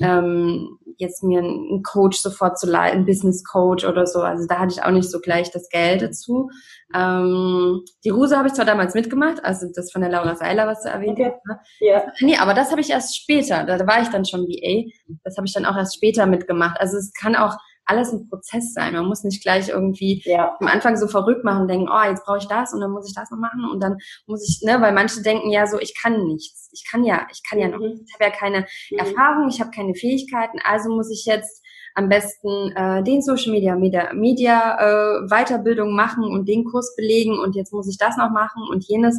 ähm, 0.01 0.79
jetzt 0.99 1.23
mir 1.23 1.41
einen 1.41 1.83
Coach 1.83 2.19
sofort 2.19 2.59
zu 2.59 2.67
leiten, 2.67 2.99
einen 2.99 3.07
Business 3.07 3.45
Coach 3.45 3.85
oder 3.85 4.07
so. 4.07 4.21
Also 4.21 4.47
da 4.47 4.59
hatte 4.59 4.73
ich 4.73 4.83
auch 4.83 4.91
nicht 4.91 5.11
so 5.11 5.21
gleich 5.21 5.51
das 5.51 5.69
Geld 5.69 6.03
dazu. 6.03 6.51
Ähm, 6.95 7.83
die 8.05 8.11
Ruse 8.11 8.37
habe 8.37 8.49
ich 8.49 8.55
zwar 8.55 8.65
damals 8.65 8.95
mitgemacht, 8.95 9.45
also 9.45 9.67
das 9.75 9.93
von 9.93 10.01
der 10.01 10.11
Laura 10.11 10.37
Seiler, 10.37 10.67
was 10.67 10.83
du 10.83 10.89
erwähnt 10.89 11.19
okay. 11.19 11.33
hast. 11.33 11.47
Ne? 11.47 11.61
Ja. 11.81 12.03
Nee, 12.21 12.37
aber 12.37 12.55
das 12.55 12.71
habe 12.71 12.81
ich 12.81 12.91
erst 12.91 13.17
später. 13.17 13.65
Da 13.65 13.87
war 13.87 14.03
ich 14.03 14.09
dann 14.09 14.25
schon 14.25 14.47
VA. 14.47 14.91
Das 15.25 15.37
habe 15.37 15.47
ich 15.47 15.53
dann 15.53 15.67
auch 15.67 15.77
erst 15.77 15.97
später 15.97 16.27
mitgemacht. 16.27 16.81
Also 16.81 16.97
es 16.97 17.13
kann 17.13 17.37
auch 17.37 17.57
alles 17.87 18.13
ein 18.13 18.29
Prozess 18.29 18.75
sein. 18.75 18.95
Man 18.95 19.07
muss 19.07 19.25
nicht 19.25 19.43
gleich 19.43 19.69
irgendwie 19.69 20.23
ja. 20.25 20.57
am 20.61 20.67
Anfang 20.67 20.97
so 20.97 21.07
verrückt 21.07 21.45
machen 21.45 21.63
und 21.63 21.69
denken, 21.69 21.89
oh, 21.89 22.09
jetzt 22.09 22.25
brauche 22.25 22.39
ich 22.39 22.49
das 22.49 22.75
und 22.75 22.81
dann 22.81 22.91
muss 22.91 23.09
ich 23.09 23.15
das 23.15 23.31
noch 23.31 23.39
machen 23.39 23.65
und 23.71 23.81
dann 23.81 23.99
muss 24.27 24.47
ich, 24.47 24.63
ne, 24.63 24.81
weil 24.81 24.93
manche 24.93 25.23
denken 25.23 25.51
ja 25.51 25.67
so, 25.67 25.79
ich 25.79 25.95
kann 26.01 26.27
nichts. 26.27 26.69
Ich 26.73 26.85
kann 26.91 27.05
ja, 27.05 27.27
ich 27.33 27.43
kann 27.49 27.59
ja 27.59 27.69
noch, 27.69 27.79
mhm. 27.79 28.05
ich 28.05 28.15
habe 28.15 28.25
ja 28.25 28.31
keine 28.31 28.67
mhm. 28.91 28.99
Erfahrung, 28.99 29.49
ich 29.49 29.61
habe 29.61 29.71
keine 29.71 29.95
Fähigkeiten, 29.95 30.59
also 30.65 30.91
muss 30.91 31.11
ich 31.11 31.25
jetzt 31.25 31.63
am 31.95 32.09
besten 32.11 32.73
äh, 32.77 33.03
den 33.03 33.23
Social 33.23 33.53
Media 33.53 33.75
Media, 33.75 34.13
Media 34.13 34.77
äh, 34.79 35.29
Weiterbildung 35.29 35.95
machen 35.95 36.25
und 36.25 36.47
den 36.47 36.65
Kurs 36.65 36.95
belegen 36.95 37.39
und 37.39 37.57
jetzt 37.57 37.73
muss 37.73 37.89
ich 37.89 37.97
das 37.97 38.17
noch 38.19 38.31
machen 38.31 38.63
und 38.71 38.85
jenes 38.87 39.19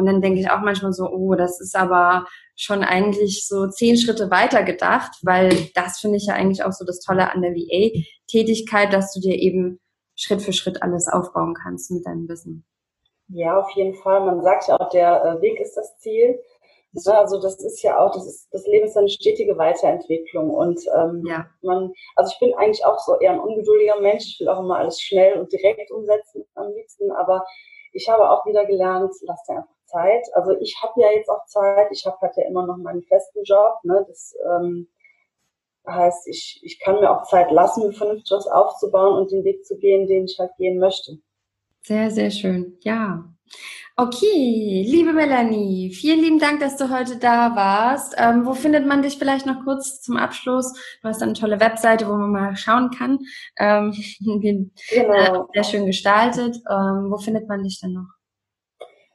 und 0.00 0.06
dann 0.06 0.22
denke 0.22 0.40
ich 0.40 0.50
auch 0.50 0.60
manchmal 0.60 0.94
so, 0.94 1.10
oh, 1.10 1.34
das 1.34 1.60
ist 1.60 1.76
aber 1.76 2.26
schon 2.56 2.82
eigentlich 2.82 3.46
so 3.46 3.68
zehn 3.68 3.98
Schritte 3.98 4.30
weiter 4.30 4.62
gedacht, 4.62 5.18
weil 5.22 5.68
das 5.74 6.00
finde 6.00 6.16
ich 6.16 6.26
ja 6.26 6.34
eigentlich 6.34 6.64
auch 6.64 6.72
so 6.72 6.86
das 6.86 7.00
Tolle 7.00 7.30
an 7.30 7.42
der 7.42 7.52
VA-Tätigkeit, 7.52 8.94
dass 8.94 9.12
du 9.12 9.20
dir 9.20 9.36
eben 9.36 9.78
Schritt 10.16 10.40
für 10.40 10.54
Schritt 10.54 10.82
alles 10.82 11.06
aufbauen 11.06 11.54
kannst 11.54 11.90
mit 11.90 12.06
deinem 12.06 12.26
Wissen. 12.30 12.64
Ja, 13.28 13.60
auf 13.60 13.70
jeden 13.72 13.94
Fall. 13.94 14.24
Man 14.24 14.42
sagt 14.42 14.68
ja 14.68 14.80
auch, 14.80 14.88
der 14.88 15.22
äh, 15.22 15.42
Weg 15.42 15.60
ist 15.60 15.76
das 15.76 15.98
Ziel. 15.98 16.40
Also 17.06 17.38
das 17.40 17.62
ist 17.62 17.82
ja 17.82 17.98
auch, 17.98 18.12
das 18.14 18.26
ist, 18.26 18.48
das 18.52 18.66
Leben 18.66 18.86
ist 18.86 18.96
eine 18.96 19.10
stetige 19.10 19.58
Weiterentwicklung 19.58 20.50
und 20.50 20.80
ähm, 20.96 21.22
ja. 21.28 21.46
man, 21.62 21.92
also 22.16 22.32
ich 22.32 22.40
bin 22.40 22.52
eigentlich 22.54 22.84
auch 22.84 22.98
so 22.98 23.16
eher 23.20 23.32
ein 23.32 23.38
ungeduldiger 23.38 24.00
Mensch. 24.00 24.24
Ich 24.26 24.40
will 24.40 24.48
auch 24.48 24.60
immer 24.60 24.78
alles 24.78 24.98
schnell 24.98 25.38
und 25.38 25.52
direkt 25.52 25.92
umsetzen 25.92 26.44
am 26.54 26.72
liebsten, 26.72 27.12
aber 27.12 27.44
ich 27.92 28.08
habe 28.08 28.28
auch 28.28 28.44
wieder 28.46 28.64
gelernt, 28.64 29.12
lass 29.22 29.44
dir 29.44 29.58
einfach 29.58 29.79
Zeit. 29.90 30.26
Also 30.34 30.56
ich 30.60 30.76
habe 30.82 31.00
ja 31.00 31.10
jetzt 31.12 31.28
auch 31.28 31.44
Zeit. 31.46 31.88
Ich 31.90 32.06
habe 32.06 32.16
halt 32.20 32.36
ja 32.36 32.46
immer 32.46 32.66
noch 32.66 32.76
meinen 32.76 33.02
festen 33.02 33.42
Job. 33.44 33.74
Ne? 33.82 34.04
Das 34.08 34.34
ähm, 34.46 34.88
heißt, 35.86 36.28
ich, 36.28 36.60
ich 36.62 36.78
kann 36.80 37.00
mir 37.00 37.10
auch 37.10 37.24
Zeit 37.24 37.50
lassen, 37.50 37.86
mir 37.86 37.92
vernünftig 37.92 38.30
was 38.32 38.46
aufzubauen 38.46 39.18
und 39.18 39.30
den 39.30 39.44
Weg 39.44 39.64
zu 39.64 39.76
gehen, 39.78 40.06
den 40.06 40.24
ich 40.24 40.38
halt 40.38 40.52
gehen 40.56 40.78
möchte. 40.78 41.18
Sehr, 41.82 42.10
sehr 42.10 42.30
schön. 42.30 42.78
Ja. 42.80 43.24
Okay, 43.96 44.82
liebe 44.86 45.12
Melanie, 45.12 45.92
vielen 45.92 46.20
lieben 46.20 46.38
Dank, 46.38 46.60
dass 46.60 46.76
du 46.76 46.88
heute 46.88 47.18
da 47.18 47.54
warst. 47.54 48.14
Ähm, 48.16 48.46
wo 48.46 48.54
findet 48.54 48.86
man 48.86 49.02
dich 49.02 49.18
vielleicht 49.18 49.44
noch 49.44 49.64
kurz 49.64 50.00
zum 50.00 50.16
Abschluss? 50.16 50.72
Du 51.02 51.08
hast 51.08 51.22
eine 51.22 51.34
tolle 51.34 51.60
Webseite, 51.60 52.08
wo 52.08 52.12
man 52.12 52.30
mal 52.30 52.56
schauen 52.56 52.90
kann. 52.90 53.18
Ähm, 53.58 53.92
genau. 54.90 55.48
Sehr 55.52 55.64
schön 55.64 55.86
gestaltet. 55.86 56.56
Ähm, 56.70 57.10
wo 57.10 57.18
findet 57.18 57.48
man 57.48 57.62
dich 57.62 57.80
denn 57.80 57.92
noch? 57.92 58.19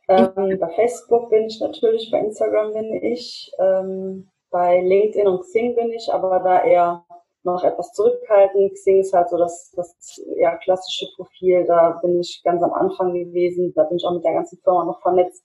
Ähm, 0.07 0.59
bei 0.59 0.69
Facebook 0.75 1.29
bin 1.29 1.45
ich 1.45 1.59
natürlich, 1.59 2.09
bei 2.11 2.19
Instagram 2.19 2.73
bin 2.73 2.93
ich, 3.03 3.51
ähm, 3.59 4.29
bei 4.51 4.81
LinkedIn 4.81 5.27
und 5.27 5.41
Xing 5.41 5.75
bin 5.75 5.91
ich, 5.91 6.11
aber 6.11 6.39
da 6.39 6.63
eher 6.63 7.05
noch 7.43 7.63
etwas 7.63 7.91
zurückhaltend. 7.93 8.73
Xing 8.73 8.99
ist 8.99 9.13
halt 9.13 9.29
so 9.29 9.37
das, 9.37 9.71
das 9.75 9.95
ja, 10.37 10.55
klassische 10.57 11.07
Profil, 11.15 11.65
da 11.65 11.99
bin 12.01 12.19
ich 12.19 12.41
ganz 12.43 12.61
am 12.63 12.73
Anfang 12.73 13.13
gewesen, 13.13 13.73
da 13.75 13.83
bin 13.83 13.97
ich 13.97 14.05
auch 14.05 14.13
mit 14.13 14.23
der 14.23 14.33
ganzen 14.33 14.59
Firma 14.63 14.85
noch 14.85 15.01
vernetzt. 15.01 15.43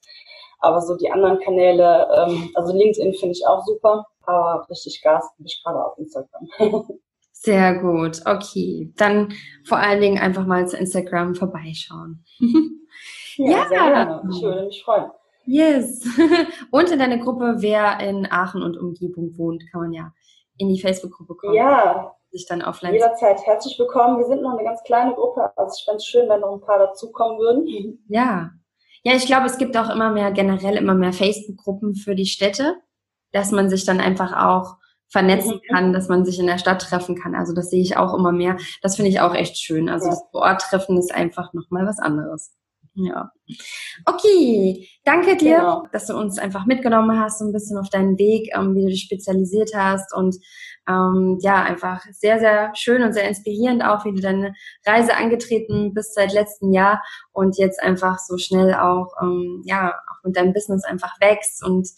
Aber 0.59 0.81
so 0.83 0.97
die 0.97 1.11
anderen 1.11 1.41
Kanäle, 1.41 2.07
ähm, 2.15 2.51
also 2.55 2.77
LinkedIn 2.77 3.15
finde 3.15 3.33
ich 3.33 3.47
auch 3.47 3.65
super, 3.65 4.07
aber 4.25 4.67
richtig 4.69 5.01
Gas 5.03 5.25
bin 5.37 5.47
ich 5.47 5.63
gerade 5.65 5.85
auf 5.85 5.97
Instagram. 5.99 6.49
Sehr 7.33 7.75
gut, 7.77 8.21
okay. 8.27 8.93
Dann 8.97 9.33
vor 9.67 9.79
allen 9.79 10.03
Dingen 10.03 10.19
einfach 10.19 10.47
mal 10.47 10.69
zu 10.69 10.77
Instagram 10.77 11.35
vorbeischauen. 11.35 12.25
Ja, 13.41 13.51
ja. 13.51 13.69
sehr 13.69 13.79
gerne. 13.79 14.23
Ich 14.31 14.43
würde 14.43 14.67
mich 14.67 14.83
freuen. 14.83 15.11
Yes. 15.47 16.05
Und 16.71 16.91
in 16.91 16.99
deine 16.99 17.21
Gruppe, 17.21 17.57
wer 17.59 17.99
in 18.01 18.31
Aachen 18.31 18.63
und 18.63 18.77
Umgebung 18.77 19.37
wohnt, 19.37 19.65
kann 19.71 19.81
man 19.81 19.93
ja 19.93 20.13
in 20.59 20.69
die 20.69 20.81
Facebook-Gruppe 20.81 21.35
kommen. 21.35 21.55
Ja. 21.55 22.15
Sich 22.31 22.47
dann 22.47 22.63
offline. 22.63 22.93
Jederzeit 22.93 23.45
herzlich 23.45 23.77
willkommen. 23.79 24.19
Wir 24.19 24.27
sind 24.27 24.43
noch 24.43 24.53
eine 24.53 24.63
ganz 24.63 24.83
kleine 24.85 25.15
Gruppe. 25.15 25.51
Also 25.57 25.75
ich 25.77 25.85
fände 25.85 25.97
es 25.97 26.07
schön, 26.07 26.29
wenn 26.29 26.41
noch 26.41 26.53
ein 26.53 26.61
paar 26.61 26.79
dazukommen 26.79 27.39
würden. 27.39 27.99
Ja. 28.09 28.51
Ja, 29.03 29.15
ich 29.15 29.25
glaube, 29.25 29.47
es 29.47 29.57
gibt 29.57 29.79
auch 29.79 29.89
immer 29.89 30.11
mehr, 30.11 30.31
generell 30.31 30.77
immer 30.77 30.95
mehr 30.95 31.15
Facebook-Gruppen 31.15 31.95
für 31.95 32.15
die 32.15 32.27
Städte, 32.27 32.77
dass 33.33 33.51
man 33.51 33.71
sich 33.71 33.87
dann 33.87 33.99
einfach 33.99 34.37
auch 34.37 34.77
vernetzen 35.09 35.55
mhm. 35.55 35.75
kann, 35.75 35.93
dass 35.95 36.09
man 36.09 36.27
sich 36.27 36.39
in 36.39 36.47
der 36.47 36.59
Stadt 36.59 36.83
treffen 36.83 37.17
kann. 37.17 37.35
Also 37.35 37.55
das 37.55 37.71
sehe 37.71 37.81
ich 37.81 37.97
auch 37.97 38.13
immer 38.13 38.31
mehr. 38.31 38.59
Das 38.83 38.97
finde 38.97 39.11
ich 39.11 39.21
auch 39.21 39.35
echt 39.35 39.59
schön. 39.59 39.89
Also 39.89 40.05
ja. 40.05 40.11
das 40.11 40.23
Vor-Ort-Treffen 40.31 40.99
ist 40.99 41.15
einfach 41.15 41.55
nochmal 41.55 41.87
was 41.87 41.99
anderes. 41.99 42.55
Ja. 43.07 43.31
Okay, 44.07 44.89
danke 45.05 45.37
dir, 45.37 45.57
genau. 45.57 45.87
dass 45.93 46.07
du 46.07 46.17
uns 46.17 46.39
einfach 46.39 46.67
mitgenommen 46.67 47.19
hast, 47.19 47.39
so 47.39 47.45
ein 47.45 47.53
bisschen 47.53 47.79
auf 47.79 47.91
deinen 47.91 48.19
Weg, 48.19 48.51
ähm, 48.55 48.75
wie 48.75 48.83
du 48.83 48.89
dich 48.89 49.03
spezialisiert 49.03 49.73
hast 49.75 50.15
und 50.15 50.37
ähm, 50.89 51.39
ja, 51.41 51.63
einfach 51.63 52.05
sehr, 52.13 52.39
sehr 52.39 52.73
schön 52.75 53.03
und 53.03 53.13
sehr 53.13 53.29
inspirierend 53.29 53.85
auch, 53.85 54.05
wie 54.05 54.13
du 54.13 54.21
deine 54.21 54.55
Reise 54.87 55.17
angetreten 55.17 55.95
bist 55.95 56.15
seit 56.15 56.33
letztem 56.33 56.73
Jahr 56.73 57.03
und 57.33 57.59
jetzt 57.59 57.83
einfach 57.83 58.19
so 58.19 58.39
schnell 58.39 58.75
auch, 58.75 59.13
ähm, 59.23 59.63
ja, 59.65 59.95
auch 60.11 60.25
mit 60.25 60.37
deinem 60.37 60.53
Business 60.53 60.85
einfach 60.85 61.21
wächst 61.21 61.65
und 61.65 61.89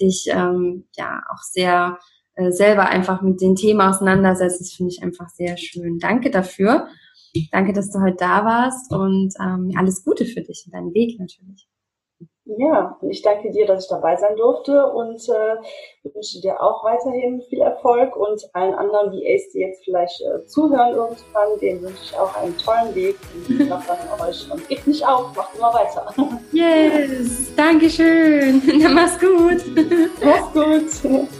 dich, 0.00 0.28
ähm, 0.30 0.86
ja, 0.96 1.22
auch 1.30 1.42
sehr 1.42 1.98
äh, 2.34 2.52
selber 2.52 2.86
einfach 2.88 3.20
mit 3.20 3.40
den 3.40 3.56
Themen 3.56 3.80
auseinandersetzt. 3.80 4.60
Das 4.60 4.72
finde 4.72 4.92
ich 4.92 5.02
einfach 5.02 5.28
sehr 5.28 5.56
schön. 5.56 5.98
Danke 5.98 6.30
dafür. 6.30 6.88
Danke, 7.52 7.72
dass 7.72 7.90
du 7.90 8.00
heute 8.00 8.16
da 8.16 8.44
warst 8.44 8.92
und 8.92 9.34
ähm, 9.40 9.72
alles 9.76 10.04
Gute 10.04 10.24
für 10.24 10.40
dich 10.40 10.64
und 10.66 10.74
deinen 10.74 10.94
Weg 10.94 11.18
natürlich. 11.18 11.68
Ja, 12.56 12.96
und 13.02 13.10
ich 13.10 13.20
danke 13.20 13.50
dir, 13.50 13.66
dass 13.66 13.84
ich 13.84 13.90
dabei 13.90 14.16
sein 14.16 14.34
durfte 14.36 14.86
und 14.86 15.20
äh, 15.28 15.56
wünsche 16.14 16.40
dir 16.40 16.62
auch 16.62 16.82
weiterhin 16.82 17.42
viel 17.42 17.60
Erfolg 17.60 18.16
und 18.16 18.42
allen 18.54 18.74
anderen 18.74 19.12
VAs, 19.12 19.50
die 19.52 19.60
jetzt 19.60 19.84
vielleicht 19.84 20.18
äh, 20.22 20.46
zuhören 20.46 20.94
irgendwann, 20.94 21.58
denen 21.60 21.82
wünsche 21.82 22.02
ich 22.02 22.18
auch 22.18 22.34
einen 22.36 22.56
tollen 22.56 22.94
Weg 22.94 23.16
und 23.34 23.60
ich 23.60 23.70
an 23.70 23.82
euch 24.26 24.50
und 24.50 24.66
gebt 24.66 24.86
nicht 24.86 25.06
auf, 25.06 25.36
macht 25.36 25.54
immer 25.56 25.74
weiter. 25.74 26.14
Yes, 26.52 27.54
Dankeschön. 27.54 28.62
Dann 28.82 28.94
mach's 28.94 29.18
gut. 29.20 29.62
Mach's 30.24 31.02
gut. 31.02 31.28